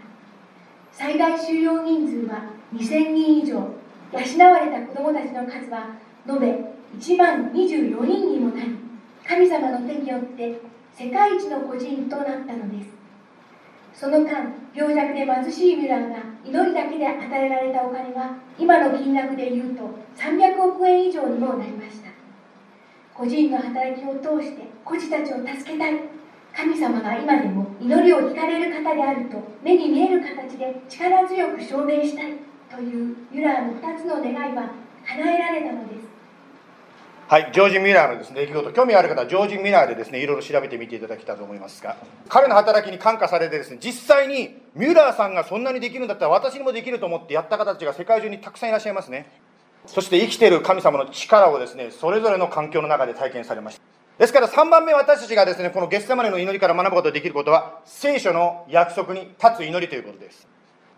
[0.91, 3.82] 最大収容人数は2000人以上。
[4.13, 5.95] 養われた子どもたちの数は
[6.29, 6.47] 延べ
[6.97, 8.75] 1万24人にもなり
[9.27, 10.59] 神様の手によって
[10.95, 12.93] 世界一の孤児院となったのです。
[13.93, 22.09] その間病弱で貧しいミュラーが祈りだけで与えられたお金は今の金額で言うと300億円以上にもなりました。
[23.15, 25.93] 個人の働きを通して孤児たちを助けたい。
[26.55, 32.52] 神様が今でも祈りを聞かれる方であると目に見える形で力強く証明したい。
[32.75, 34.71] というミュラーの2つの願いは
[35.05, 36.13] 叶えられたのです
[37.27, 41.95] はい、ジョージ・ミラーのですね、出来事、興味ある方はジョージ・ミラーでですね、いろいろ調べてみていただきたいと思いますが、
[42.29, 49.31] 彼の働きに感化されてですね、実際にミュラーさんがそんなにできるんだったら私にもできると思ってやった方たちが世界中にたくさんいらっしゃいますね。
[49.87, 53.81] そして生きてる神様の力をですね、それぞれの環境の中で体験されました。
[54.19, 60.52] ですから3番目私たちがですね、このゲッセマネの祈りから学ぶことができることは、聖書の約束に立つ祈りということです。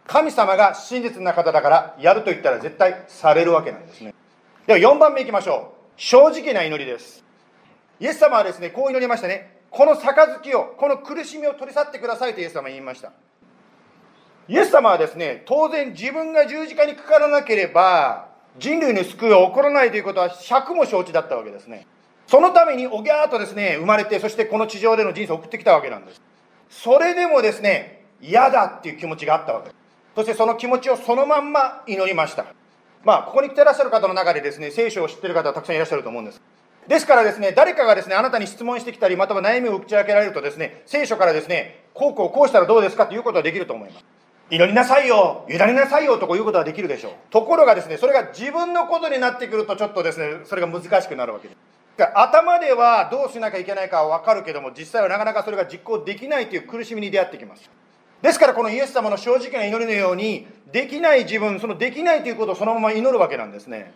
[0.07, 4.13] 神様が真実な方だからやると言ったら絶対されるわけなんですね。
[4.67, 5.91] では4番目いきましょう。
[5.97, 7.23] 正直な祈りです。
[7.99, 9.59] イエス様はですねこう祈りましたね。
[9.71, 13.11] この杯をこの苦しみを取り去ってくださいとイエス様は言いました。
[14.47, 18.27] イエス様はですね当然自分が十字架にかからなければ
[18.59, 21.87] 人類の救いは起こらないということは尺も承知だったわけですね。
[22.27, 26.21] そのためにおぎゃーとですね生まれてそしてこの地上での人生を送ってきたわけなんです。
[26.69, 29.69] それでもですね嫌だっていう気持ちがあったわけ。
[29.69, 29.84] です
[30.15, 32.45] そしてその気持ちをそのまんま祈りました
[33.03, 36.41] まあ、ここに来てらっしゃる方の中でですね、聖書を知ってる方はたくさんいらっしゃると思うんです。
[36.87, 43.05] ですからですね、誰かがですね、あなたに質問してきたり、または悩みを打ち明けられるとですね、聖書からですね、こうこうこうしたらどうですか？
[43.05, 44.05] ということはできると思います。
[44.49, 47.13] 祈りなさいよ、委ねなさいよとこういうことはできるでしょう。
[47.29, 51.57] ところがですね、それが自分のことになってくるとちょっとですね、それが難しくなるわけです。
[52.15, 57.69] 頭ではどうしなきゃいけないかは分かるけども、実際はなかなかそれが実行できないという苦しみに出会ってきます。
[58.21, 63.93] ですからこのイエス様の正直な祈りのようにできない自分そのできないということをそのまま祈るわけなんですね。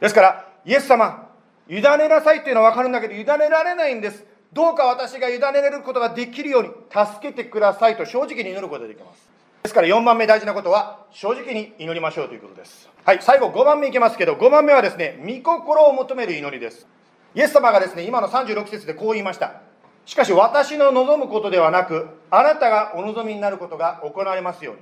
[0.00, 1.28] ですからイエス様
[1.68, 4.24] 委ねなさいっていうのは分かるんだけど委ねられないんです。
[4.52, 9.28] どうか私が委ねれることができるように助けてくださいと正直に祈ることができます。
[9.62, 12.88] ですから4番目大事なことは正直に祈りましょうということです。
[13.04, 16.86] はい最後5番目いきますけど5番目はですね御心を求める祈りです。
[17.34, 19.62] イエス様がですね今の36節でこう言いました。
[20.06, 24.80] しかし私の望むことではなくあなたがお望みになることが行われますように。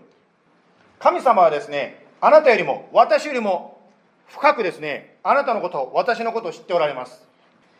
[0.98, 3.80] 神様はですねあなたよりも私よりも
[4.26, 7.26] 深くですねあなたのことを私のことを知っておられます。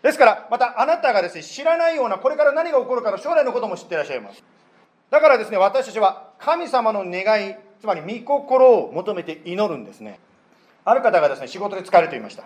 [0.03, 4.43] ですからまたあなたがですね知らないようなこれから何が起こるかの将来のことも知ってらっしゃいます。
[5.11, 10.21] だからですね私たちは神様の願いつまり御心を求めて祈るんですね。
[10.85, 12.45] ある方がですね仕事で疲れていました。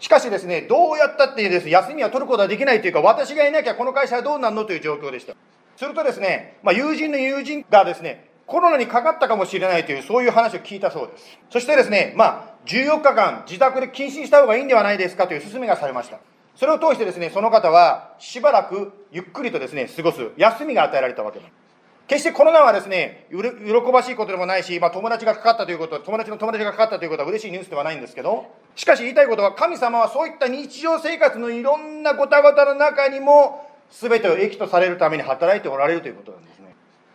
[0.00, 5.34] しかしですね、どうやったってです、ね、休みは取ることはできないというか、私がいなきゃこの会社はどうなるのという状況でした。
[5.76, 11.38] するとですね、まあ、友人の友人がですね、コロナにかかったかもしれないという、そういう話を聞いたそうです。
[11.50, 16.18] そしてですね、まあ、14日間自宅で謹慎した方がいいんではないですかという勧めがされました。
[16.54, 21.63] それを通してですね、その方はしばらくゆっくりとですね、過ごす休みが与えられたわけです。
[22.06, 36.74] 決してコロナはですね、喜ばしいことでもないし、まあ、友達がかかったということは、友達の友達がかかったということは嬉しいニュースではないんですけど、しかし言いたいことは神様はそういった日常生活のいろんなごたごたの中にも全てを益とされるために働いておられるということなんですね。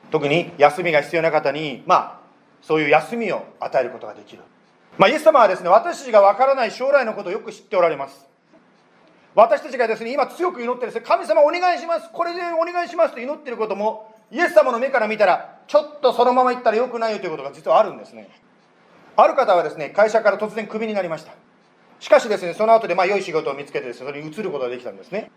[0.10, 2.20] 特に休みが必要な方にまあ
[2.64, 4.42] そういう休みを与えることができる。
[4.98, 8.26] まあイエス様はですね私たちがわからない将来のことをよく知っておられます。
[9.36, 18.30] 私たちがですね今強く祈ってですね神様お願いしますこれでお願いしますと祈っていることもイエス様の目から見たらちょっとそのまま行ったらよくないよということが実はあるんですね。
[19.16, 21.34] ある方はですね会社から突然クビになりました。
[22.00, 25.32] しかしですねその後でまあ良い仕事を見つけてですねそれに移ることができたんですね。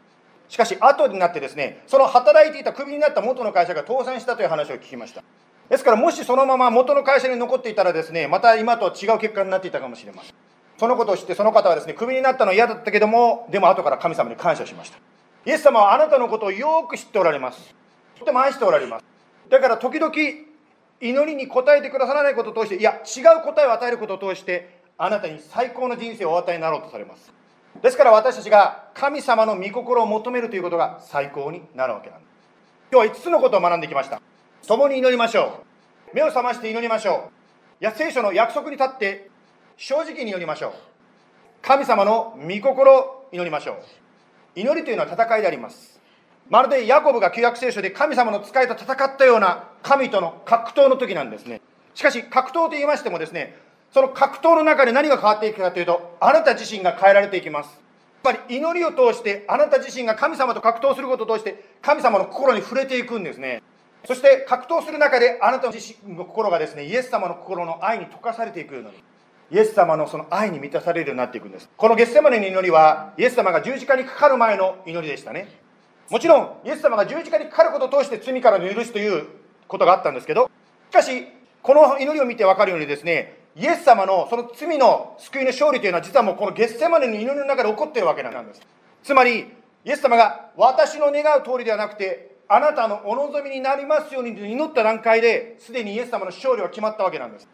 [0.49, 5.23] しかし後になってですねその働いていたクビになった元の会社が倒産したという話を聞きました。
[5.69, 10.35] ですからもしそのまま元の会社に残っていたらですねまた今とは違う結果になっていたかもしれません。
[10.79, 14.99] そのことを知ってその方はですねクビになったのは嫌だったけどもでも後から神様に感謝しました。
[15.45, 17.75] イエス様はあなたのことをよく知っておられます。
[18.23, 19.05] とても愛しておられます。
[19.51, 20.15] だから時々
[21.01, 27.33] 祈りに応えてくださらないことを通していや違う答えを与えることを通してあなたに最高の人生をお与えになろうとされます。
[27.83, 32.33] ですから私たちが神様の御心を求めるということが最高になるわけなんです。
[32.93, 34.23] 今日は5つのことを学んできました。
[34.67, 35.65] 共に祈りましょ
[36.13, 36.15] う。
[36.15, 37.31] 目を覚まして祈りましょ
[37.81, 37.83] う。
[37.83, 39.31] いや聖書の約束に立って
[39.77, 40.73] 正直に祈りましょう。
[41.63, 43.77] 神様の御心を祈りましょう。
[44.55, 45.92] 祈りというのは戦いであります。
[46.51, 51.61] まるでヤコブが旧約聖書で神様の使いと戦ったような神との格闘の時なんですね。
[51.95, 53.57] しかし格闘と言いましてもですね
[53.93, 57.81] その格闘の中で何が変わっていくかというとあなた自身が変えられていきます。
[58.23, 63.63] つまり祈りを通してあなた自身が神様と格闘することを通して神様の心に触れていくんですね。
[64.05, 68.91] そして格闘する中であなた自身の心がですねイエス様の心の愛に溶かされていくように
[69.53, 71.69] イエス様のその愛に満たされるようになっていくんです。
[71.77, 75.49] このゲッセマネの祈りはイエス様が十字架にかかる前の祈りでしたね。
[76.11, 79.27] もちろんイエス様が十字架にかかることを通して罪からの許しという
[79.69, 80.51] ことがあったんですけど
[80.91, 81.27] しかし
[81.63, 88.63] この祈りを見て分かるようにですねイエス様のその罪の救いの勝利というのは実はもうこのゲッセマネの祈りの中で起こっているわけなんです。
[89.03, 89.47] つまり
[89.85, 97.49] イエス様が私の願う通りではなくてあなたのお望みになりますようにと祈った段階ですでにイエス様の勝利は決まったわけなんです。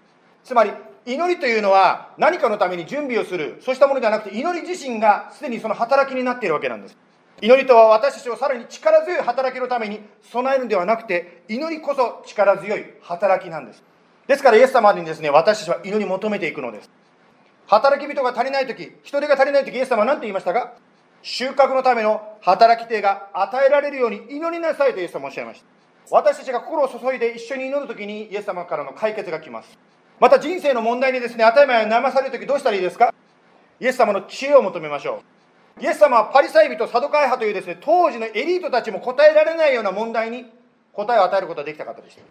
[0.45, 0.71] つまり
[1.05, 6.97] 祈りというのは何かのために準備をするそうしたものではなくて祈り自身がすでにその働きになっているわけなんです。
[7.41, 13.83] 祈りとは私たちをさらに力強い働きのために備えるんではなくて祈りこそ力強い働きなんです。
[14.27, 16.91] ですからイエス様にですね私たちは祈り求めていくのです。
[17.67, 20.75] 働き人が足りない時人手が足りない時イエス様は何て言いましたか？
[21.23, 25.67] 収穫のための働き手が与えられるように祈りなさいとイエス様はおっしゃいました。
[26.11, 29.79] 私たちが心を注いで一緒に祈る時にイエス様からの解決が来ます。
[30.19, 33.15] また人生の問題にですね頭や悩まされる時どうしたらいいですか？
[33.79, 35.38] イエス様の知恵を求めましょう。
[35.81, 40.47] イエス様はパリサイ人サドカイ派というですね当時のエリートたちも答えられないような問題に
[40.93, 42.23] 答えを与えることができた方でした。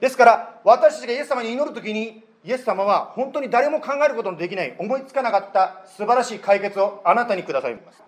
[0.00, 8.02] ですから私たちがイエス様に祈る時にイエス様は本当に誰も考えることのできない思いつかなかった素晴らしい解決をあなたにくださいます。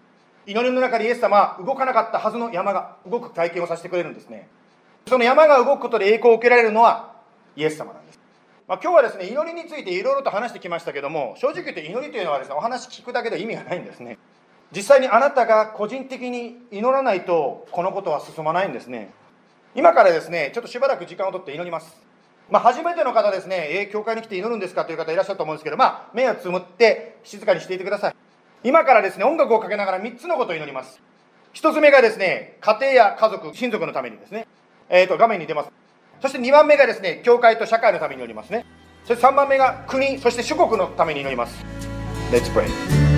[0.46, 4.48] 祈りの中でイエス様は動かなかったはずの山が動く体験をさせてくれるんですね。
[5.06, 7.12] その山が動くことで栄光を受けられるのは
[7.56, 8.20] イエス様なんです。
[8.66, 14.18] まあ、今日はですね祈りについていろいろと話してきましたけども正直言って祈りというのはですねお話聞くだけで意味がないんですね。
[14.74, 19.12] 実際にあなたが個人的に祈らないとこのことは進まないんですね
[19.74, 22.02] 今からですねちょっとしばらく時間をとって祈ります
[22.50, 28.14] まあ、初めての方ですね、えー、教会に来て祈るんですかという方いらっしゃると思うんですけど、まあ、目をつむって静かにしていてください。
[28.62, 31.00] 今からですね、音楽をかけながら3つのことを祈ります。
[31.54, 34.46] 1つ目がですね、家庭や家族、親族のためにですね、
[34.90, 35.70] えっ、ー、と、画面に出ます。
[36.20, 38.66] そして2番目がですね、教会と社会のために祈りますね。
[39.04, 41.64] そして3番目が国、そして諸国のために祈ります。
[42.30, 43.11] Let's pray.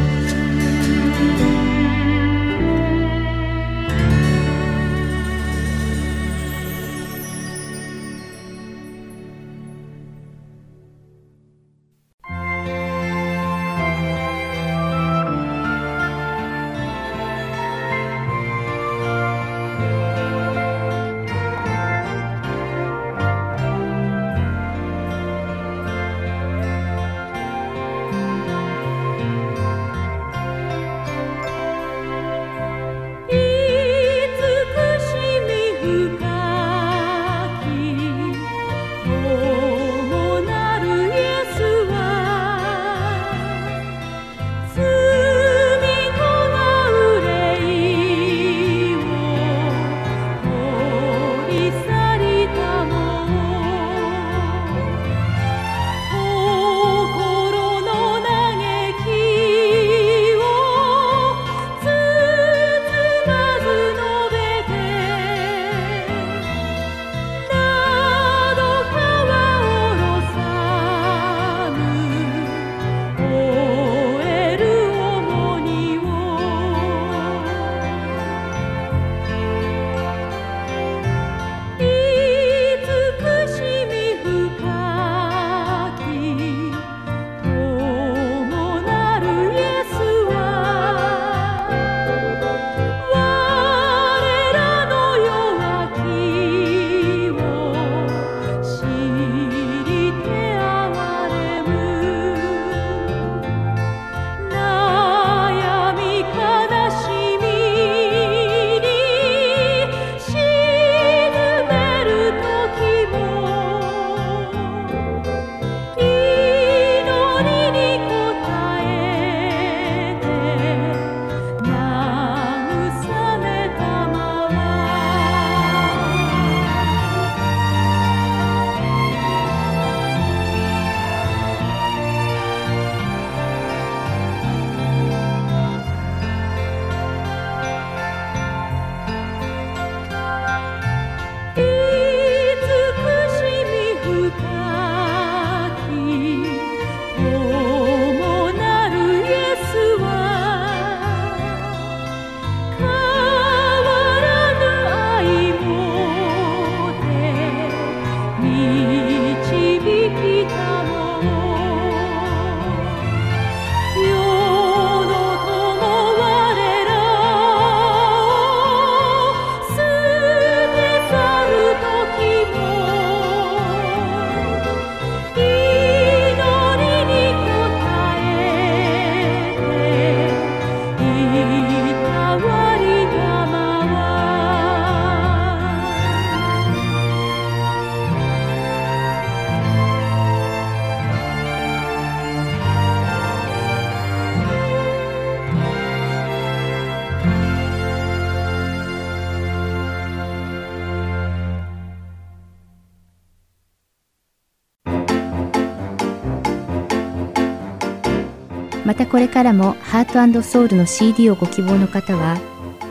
[208.95, 212.37] またこれからもハートソウルの CD をご希望の方は、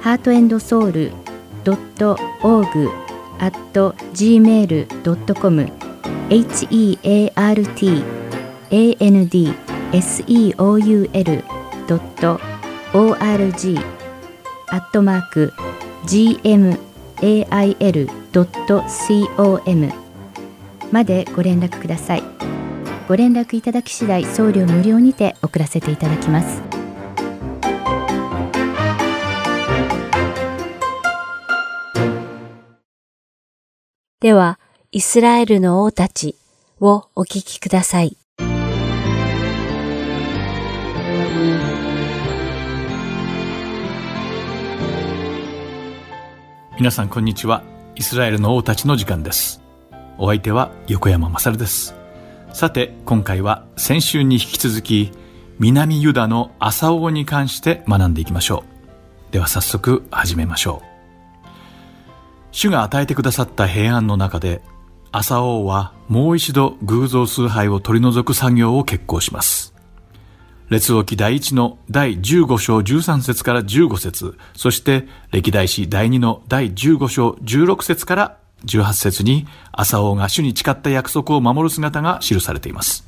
[0.01, 1.13] ハートソウル
[1.63, 2.89] .org
[3.39, 3.57] at
[4.11, 5.71] gmail.com
[6.29, 6.65] heart
[8.99, 9.29] and
[9.93, 10.83] seoul.org
[14.67, 15.53] アットマーク
[16.05, 16.77] gmail.com
[20.91, 22.52] までご連絡ください。
[23.07, 26.61] ご連絡いただき次第送料無料にて送らせていただきます。
[34.21, 34.57] では、
[34.91, 36.37] イスラエルの王たち
[36.79, 38.15] をお聞きください。
[46.77, 47.63] 皆さんこんにちは。
[47.95, 49.61] イスラエルの王たちの時間です。
[50.17, 52.02] お相手は横山まさるです。
[52.53, 55.11] さて、今回は先週に引き続き、
[55.57, 58.63] 南ユダの朝王に関して学んでいきましょ
[59.29, 59.33] う。
[59.33, 61.47] では早速始めましょう。
[62.51, 64.61] 主が与えてくださった平安の中で、
[65.11, 69.73] 朝王はもう一度偶像崇拝を取り除く作業を決行します。
[70.69, 83.07] 列王記第一の第15章13節から15節そして歴代史第2の第15章16節から18節に朝王が主に誓った約束を守る姿が記されています。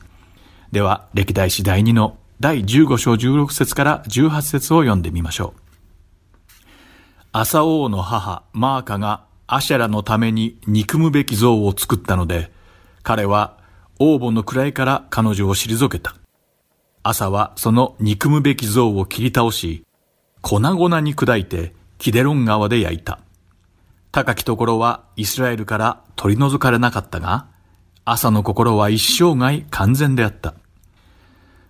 [0.72, 5.62] では、歴代史第2の第15章16節から18節を読んでみましょう。
[7.32, 12.52] 朝王の母、マーカがアシャラのために憎むべき像を作ったので、
[13.04, 13.58] 彼は
[14.00, 16.16] 王母の位から彼女を退けた。
[17.04, 19.86] 朝はその憎むべき像を切り倒し、
[20.42, 23.20] 粉々に砕いてキデロン川で焼いた。
[24.16, 27.48] 高きところはイスラエルから取り除かれなかったが、
[28.06, 30.54] 朝の心は一生涯完全であった。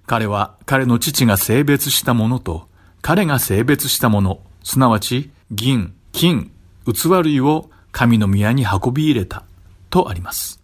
[0.06, 2.68] 彼は彼の父が性別したものと、
[3.02, 6.52] 彼が性別したもの、すなわち銀、金、
[6.86, 9.44] 器類を神の宮に運び入れた
[9.90, 10.62] とあります。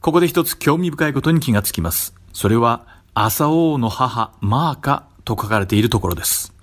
[0.00, 2.14] ここで一つ興味深いことに気がつきます。
[2.32, 6.54] それは、朝王の母、マーカと書かれているところです。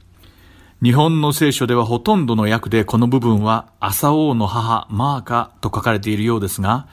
[0.84, 6.88] 日本の聖書ではほとんどの訳でこの部分は朝王の母、マーカと書かれているようですが、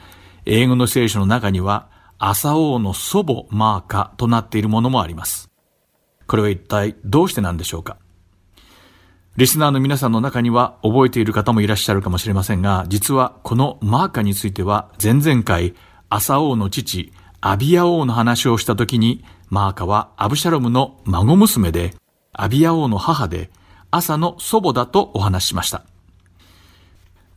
[0.45, 5.51] 英語の聖書の中には朝王の祖母、マーカとなっているものもあります。
[6.25, 7.97] これは一体どうしてなんでしょうか？
[9.37, 15.75] リスナーの皆さんの中には覚えている方もいらっしゃるかもしれませんが、実はこのマーカについては前々回、
[16.09, 21.93] 朝王の父、アビア王の話をした時に、マーカはアブシャロムの孫娘で、
[22.33, 23.51] アビア王の母で、
[23.91, 25.83] 朝の祖母だとお話ししました。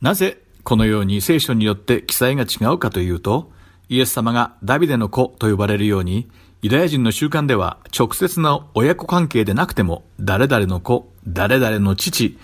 [0.01, 3.51] なぜこのように聖書によって記載が違うかというと、
[3.89, 6.29] イエス様がダビデの子と呼ばれるように、
[6.61, 12.37] ユダヤ人の習慣では直接の親子関係でなくても、誰々の子、誰々の父、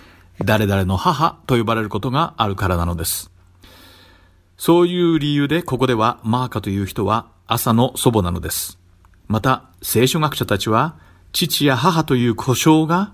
[0.44, 3.30] 誰々の母と呼ばれることがあるからなのです。
[4.56, 8.78] そういう理由でここではマーカという人は朝の祖母なのです。
[9.28, 10.96] また、聖書学者たちは、
[11.32, 13.12] 父や母という故障が、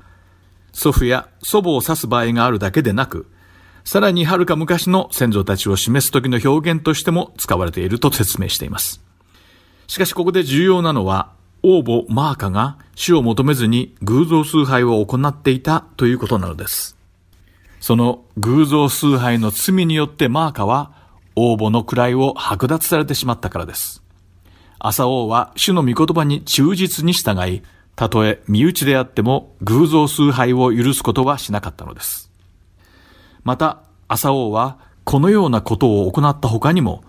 [0.73, 3.27] 祖父や祖母を指す場合があるだけでなく、
[3.85, 9.03] さらにはるか昔の先祖たちを示す時の表現としても使われていると説明しています。
[9.87, 16.97] しかしここで重要なのは、王母マーカが死を求めずに偶像崇拝を行っていたということなのです。
[17.81, 20.93] その偶像崇拝の罪によってマーカは
[21.35, 24.03] 王母の位を剥奪されてしまったからです。
[24.79, 27.63] 朝王は主の御言葉に忠実に従い、
[27.97, 32.31] たとえ身内であっても偶像崇拝を許すことはしなかったのです。
[33.45, 37.03] また、朝王はこのようなことを行った他にも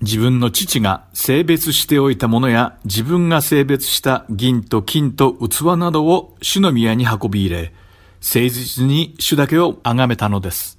[0.00, 7.74] 自分の父が性別しておいたものや自分が性別した銀と金と器などを主の宮に運び入れ、
[8.22, 10.78] 誠実に主だけを崇めたのです。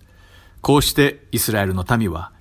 [0.62, 2.32] こうしてイスラエルの民は、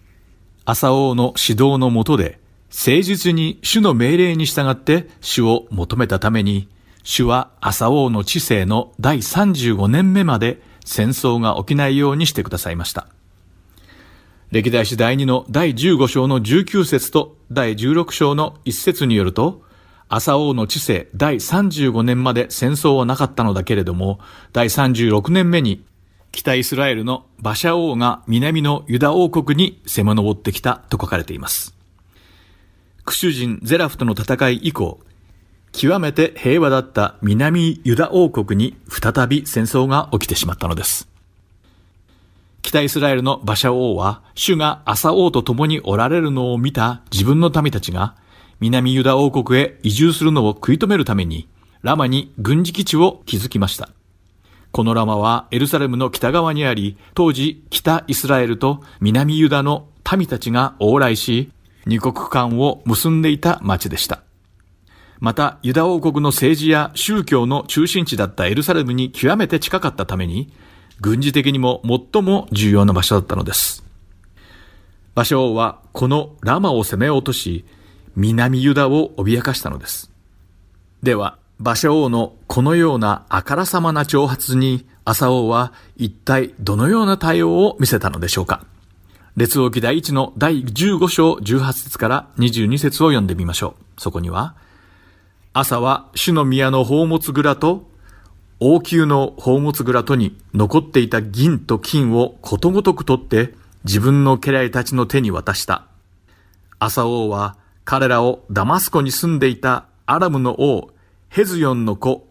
[0.64, 2.38] 朝王の指導のもとで、
[2.70, 6.68] 誠実に主の命令に従って主を求めたために、
[7.11, 13.08] 主は朝王の治世の第35年目まで戦争が起きないようにしてくださいました。
[14.52, 19.64] 歴代史第2の第15章の19節と第16章の1節によると、
[20.08, 24.20] 朝王の治世第35年まで戦争はなかったのだけれども、
[24.52, 25.84] 第36年目に
[26.30, 31.74] 北イスラエルの馬車王が南のユダ王国に攻め上ってきたと書かれています。
[33.04, 35.00] クシュ人ゼラフとの戦い以降、
[35.73, 41.09] 極めて平和だった南ユダ王国に再び戦争が起きてしまったのです。
[42.62, 48.14] 北イスラエルの馬車王は、主が朝王と共におられるのを見た自分の民たちが、
[48.61, 51.49] 南ユダ王国へ移住するのを食い止めるために、
[51.83, 53.89] ラマに軍事基地を築きました。
[54.73, 61.51] このラマはエルサレムの北側にあり、当時北イスラエルと南ユダの民たちが往来し、
[61.87, 64.23] 二国間を結んでいた町でした。
[65.21, 70.51] また、ユダ王国の政治や宗教の中心地だったエルサレムに極めて近かったために、
[71.01, 73.85] 軍事的にも最も重要な場所だったのです。
[75.14, 77.66] 場所王はこのラマを攻め落とし、
[78.16, 80.11] 南ユダを脅かしたのです。
[81.03, 88.64] では、馬車王のこのようなあからさまな挑発に、朝王は一体どのような対応を見せたのでしょうか。
[89.37, 94.01] 列王記第一の第15章18節から22節を読んでみましょう。
[94.01, 94.55] そこには、
[95.53, 97.90] 朝は主の宮の宝物蔵と
[98.61, 105.86] 王宮の宝物蔵とに残っていた銀と金をことごとく取って自分の家来たちの手に渡した。
[106.78, 110.90] 朝王は彼らをダマスコに住んでいたアラムの王
[111.30, 112.28] ヘズヨンの子、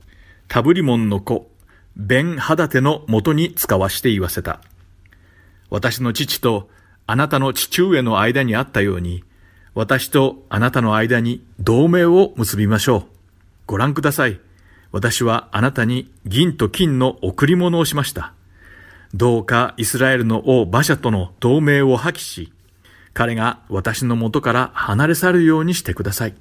[0.47, 1.49] タブリモンの子、
[1.97, 4.61] ベン・ハダテの元に使わして言わせた。
[5.69, 6.69] 私の父と
[7.05, 9.25] あなたの父上の間にあったように、
[9.79, 13.03] 私とあなたの間に同盟を結びましょう。
[13.65, 14.37] ご覧ください。
[14.91, 18.33] 私はあなたに銀と金の贈り物をしました。
[19.13, 22.51] どうかイスラエルの王馬車との同盟を破棄し、
[23.13, 26.35] 彼が私の元から離れ去るようにしてください。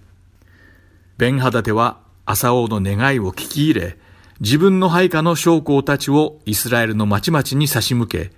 [1.16, 3.98] ベンハダテは朝王の願いを聞き入れ、
[4.40, 8.32] 自分の配下の将校たちをイスラエルの町々に差し向け、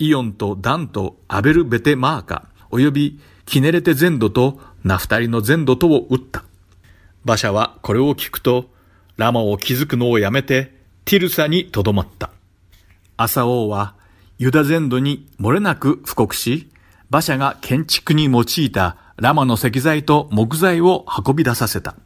[0.00, 3.20] イオンとダンとアベルベテマーカ、及び
[3.50, 6.44] キネレテ全土とナフタリの全土とを撃った。
[7.24, 8.70] 馬車はこれを聞くと、
[9.16, 10.72] ラマを築くのをやめて、
[11.04, 12.30] ティルサにとどまった。
[13.16, 13.96] 朝王は、
[14.38, 16.70] ユダ全土に漏れなく布告し、
[17.10, 21.96] 馬車が建築に用いたラマの石材と木材を運び出させた。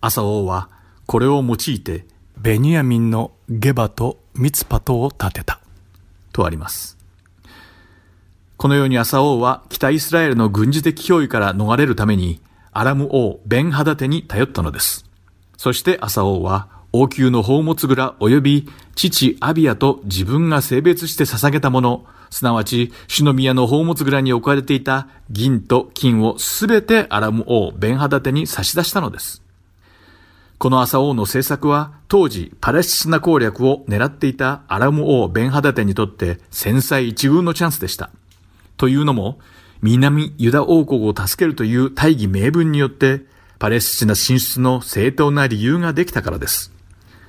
[0.00, 0.68] 朝王は
[1.06, 2.06] これを用いて
[2.38, 5.58] ベニヤミンのゲバとミツパトを建てた。
[6.32, 6.99] とあります。
[8.60, 12.42] このように朝王は北イスラエルの軍事的脅威から逃れるために
[12.72, 15.06] アラム王ベンハダテに頼ったのです。
[15.56, 29.42] そして朝王は王宮の宝物蔵及び父アビアと自分が性別して捧げたもの、すなわち主の宮の宝物蔵に置かれていた銀と金をすべてアラム王ベンハダテに差し出したのです。
[30.58, 38.10] この朝王の政策は当時パレスチナ攻略を狙っていたアラム王ベンハダテにとって繊細一遇のチャンスでした。
[38.80, 39.38] というのも、
[39.82, 43.20] 南ユダ王国を助けるという大義名分によって
[43.58, 46.72] パレスチナ進出の正当な理由ができたからです。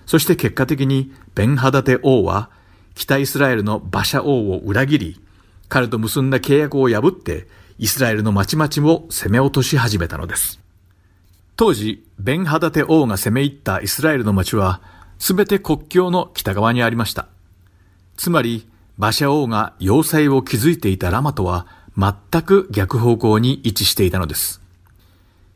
[0.05, 2.49] そして結果的にベンハダテ王は
[2.95, 5.21] 北イスラエルの馬車王を裏切り、
[5.67, 10.61] 彼と結んだ契約を破ってイスラエルの町々を攻め落とし始めたのです。
[11.57, 14.79] 当時、ベンハダテ王が攻め入ったイスラエルの町は、
[15.19, 17.27] すべて国境の北側にありました。
[18.15, 18.70] つまり、
[19.01, 21.65] 馬車王が要塞を築いていたラマとは、
[21.97, 24.61] 全く逆方向に位置していたのです。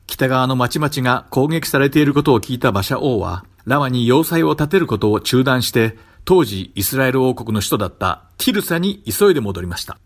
[0.07, 9.99] 北側の町々が攻撃されていることを聞いた馬車王は、ラマに要塞を建てることを中断して、当時イスラエル王国の首都だったティルサに急いで戻りました。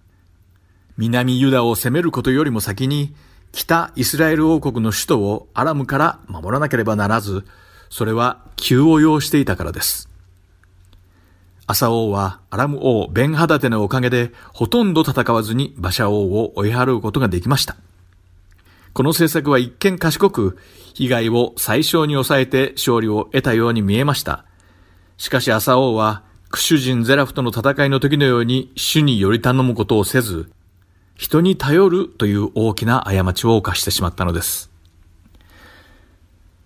[0.97, 3.15] 南ユダを攻めることよりも先に、
[3.53, 7.45] 北イスラエル王国の首都をアラムから守らなければならず、
[7.89, 10.08] それは急を要していたからです。
[11.69, 17.77] アサ王はアラム王ベンハダテのおかげでほとんど戦わずに馬車王を追い払うことができました。
[18.93, 20.57] この政策は一見賢く、
[20.95, 24.45] 被害を最小に抑えて勝利を得たように見えました。
[25.17, 30.51] しかしアサ王は、クシュ人ゼラフとの戦いの時のように主により頼むことをせず、
[31.13, 34.71] 人に頼るという大きな過ちを犯してしまったのです。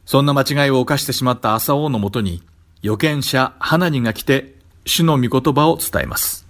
[0.06, 2.42] そんな間違いを犯してしまった朝王のもとに、
[2.82, 4.53] 預言者ハナニが来て、
[4.86, 6.46] 主の御言葉を伝えます。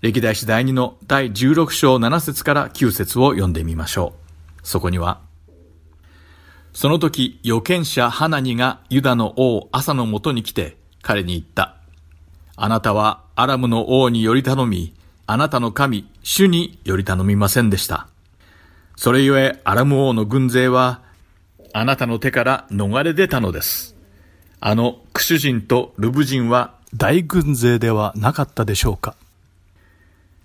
[0.00, 4.14] 歴代史第2の第16章7節から9節を読んでみましょ
[4.62, 4.66] う。
[4.66, 5.20] そこには、
[6.72, 11.76] その時預言者ハナニがユダの王朝のもとに来て彼に言った。
[12.54, 14.94] あなたはアラムの王により頼み、
[15.26, 18.08] あなたの神、主により頼みませんでした。
[18.94, 21.02] それゆえ、アラム王の軍勢は、
[21.72, 23.96] あなたの手から逃れ出たのです。
[24.60, 29.16] あの、クシュ人とルブ人は大軍勢ではなかったでしょうか。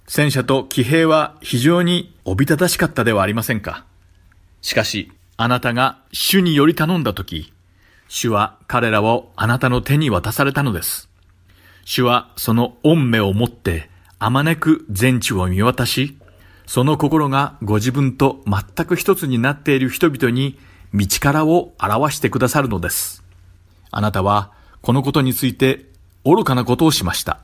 [0.06, 3.86] 戦車と騎兵は非常におびただしかったではありませんか。
[4.62, 7.54] しかし、あなたが主により頼んだとき、
[8.10, 11.08] 主は彼らをあなたの手に渡されたのです。
[11.86, 13.90] 主はその恩目をもって
[14.20, 16.18] あまねく全地を見渡し、
[16.66, 20.60] その心がご自分と全く一つになっている人々に
[20.94, 23.24] 道からを表してくださるのです。
[23.90, 25.86] あなたはこのことについて
[26.24, 27.40] 愚かなことをしました。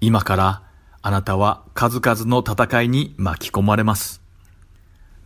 [0.00, 0.62] 今から
[1.02, 4.20] あなたは数々の戦いに巻き込まれます。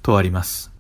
[0.02, 0.70] とあります。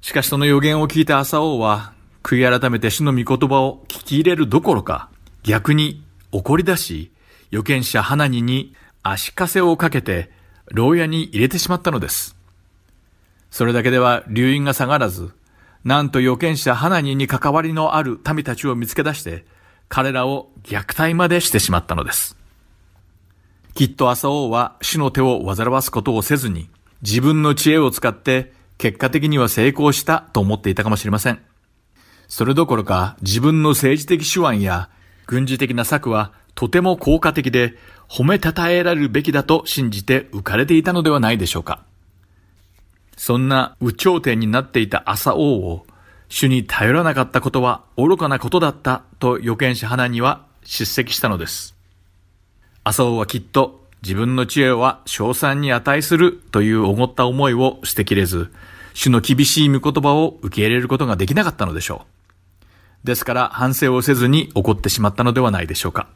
[0.00, 1.92] しかしその予言を聞いた朝王は、
[2.22, 5.08] 悔い改めて主の御言葉を聞き入れるどころか、
[5.42, 7.10] 逆に怒り出し、
[7.50, 10.30] 預言者ハナに足かせをかけて、
[10.72, 12.36] 牢屋に入れてしまったのです。
[13.50, 15.32] それだけでは留飲が下がらず、
[15.84, 19.44] なんと預言者ハナニに関わりのある民たちを見つけ出して、
[19.94, 22.36] 彼らを虐待までしてしまったのです。
[23.74, 26.68] きっと朝王は主の手を煩わすことをせずに、
[27.02, 31.40] 自分の知恵を使って結果的には成功したと思っていたかもしれません。
[32.26, 34.90] それどころか自分の政治的手腕や
[35.28, 37.74] 軍事的な策はとても効果的で
[38.08, 41.84] 褒めたたえられるべきだと信じて浮かれていたのではないでしょうか。
[43.16, 45.86] そんな有頂天になっていた朝王を
[46.28, 51.74] 主に頼らなかったことは愚かなことだったと預言者花には叱責したのです。
[52.82, 58.52] 朝尾はきっと自分の知恵は賞賛に値するというおごった思いを捨てきれず、
[58.92, 62.04] 主の厳しい御言葉を受け入れることができなかったのでしょ
[63.02, 63.06] う。
[63.06, 66.08] ですから反省をせずに怒ってしまったのではないでしょうか。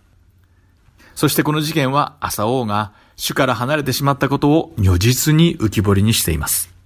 [1.14, 6.77] そしてこの事件は朝王が主から離れてしまったことを如実に浮き彫りにしています。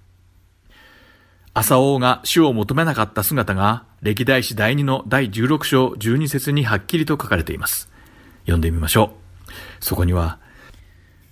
[1.54, 7.90] 朝王が主を求めなかった姿が歴代史第2の第16章12節にはっきりと書かれています。
[8.42, 9.12] 読んでみましょ
[9.48, 9.52] う。
[9.84, 10.38] そこには、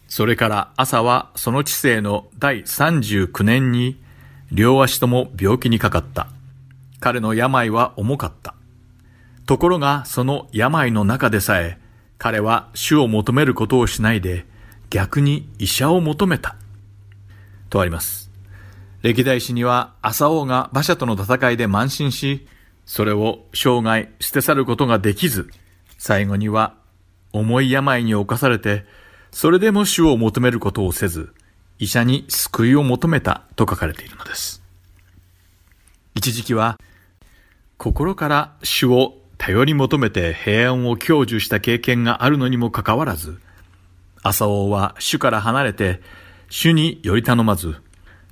[0.08, 3.98] それから朝はその知性の第39年に
[4.52, 6.28] 両足とも病気にかかった。
[7.00, 8.54] 彼の病は重かった。
[9.46, 11.78] ところがその病の中でさえ
[12.18, 14.44] 彼は主を求めることをしないで
[14.90, 16.56] 逆に医者を求めた。
[17.70, 18.19] とあります。
[19.02, 22.46] 歴代史には朝王が馬車との戦いで慢心し、
[22.84, 25.50] それを生涯捨て去ることができず、
[25.96, 26.74] 最後には
[27.32, 28.84] 重い病に侵されて、
[29.30, 31.32] それでも主を求めることをせず、
[31.78, 34.62] 医者に救いを求めたと書かれているのです。
[36.14, 36.78] 一時期は、
[37.78, 43.40] 心から主を頼り求めて平安を享受した経験があるのにもかかわらず、
[44.22, 46.02] 朝王は主から離れて、
[46.50, 47.80] 主により頼まず、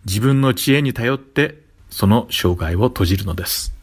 [0.04, 3.74] 自分の知恵に頼ってその生涯を閉じるのです。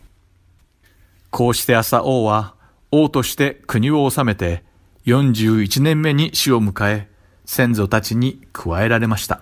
[1.30, 2.55] こうして朝王は
[2.91, 4.63] 王として国を治めて
[5.05, 7.07] 41年目に死を迎え、
[7.45, 9.41] 先祖たちに加えられました。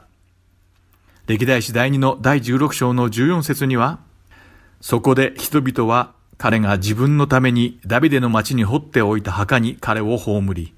[1.25, 3.99] 歴代史第2の第16章の14節には、
[4.81, 10.73] そこで人々は彼が自分のためにダビデの町に掘っておいた墓に彼を葬り、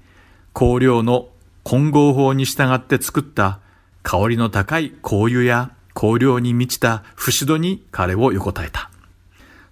[0.54, 1.30] 香料の
[1.64, 3.58] 混合法に従って作った
[4.04, 8.90] 香りの高い香油や香料に満ちた節戸に彼を横たえた。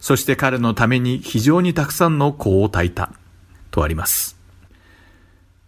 [0.01, 3.13] そして彼のために非常にたくさんの香を焚いた。
[3.71, 4.37] とあります。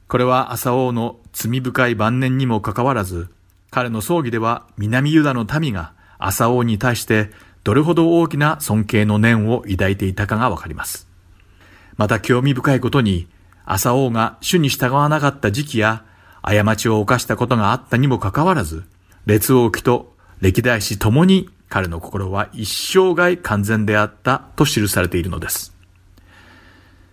[0.08, 3.28] これは朝王の罪深い晩年にもかかわらず、
[3.70, 7.30] 彼の葬儀では南ユダの民が朝王に対して
[7.62, 11.06] どれほど大きな尊敬の念を抱いていたかがわかります。
[11.98, 13.28] また興味深いことに、
[13.66, 16.04] 朝王が主に従わなかった時期や
[16.40, 18.84] 過ちを犯したことがあったにもかかわらず、
[19.26, 25.74] 列王記と歴代史ともに彼の心は一生涯完全であったと記されているのです。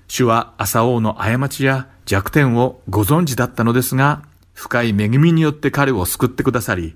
[0.07, 6.95] 主は朝王の過ちや弱点をご存知だったのですが、深い恵みによって彼を救ってくださり、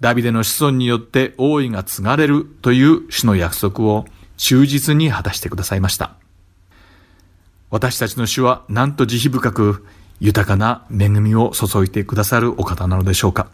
[0.00, 4.06] ダビデの子孫によって王位が継がれるという主の約束を
[4.36, 6.14] 忠実に果たしてくださいました。
[7.70, 9.86] 私たちの主はなんと慈悲深く
[10.20, 13.50] 豊かな恵みを注いでくださるお方なのでしょうか。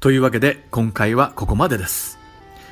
[0.00, 2.18] というわけで今回はここまでです。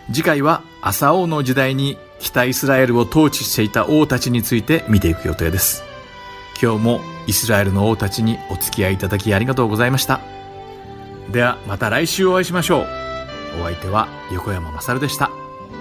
[0.09, 5.83] 次回は朝王の時代に北イスラエルを統治していた王たちについて見ていく予定です。
[6.62, 10.20] 今日もイスラエルの王たちにお付き合いいただきありがとうございました。
[11.33, 12.87] ではまた来週お会いしましょう。
[13.61, 15.31] お相手は横山まさるでした。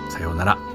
[0.09, 0.74] さようなら。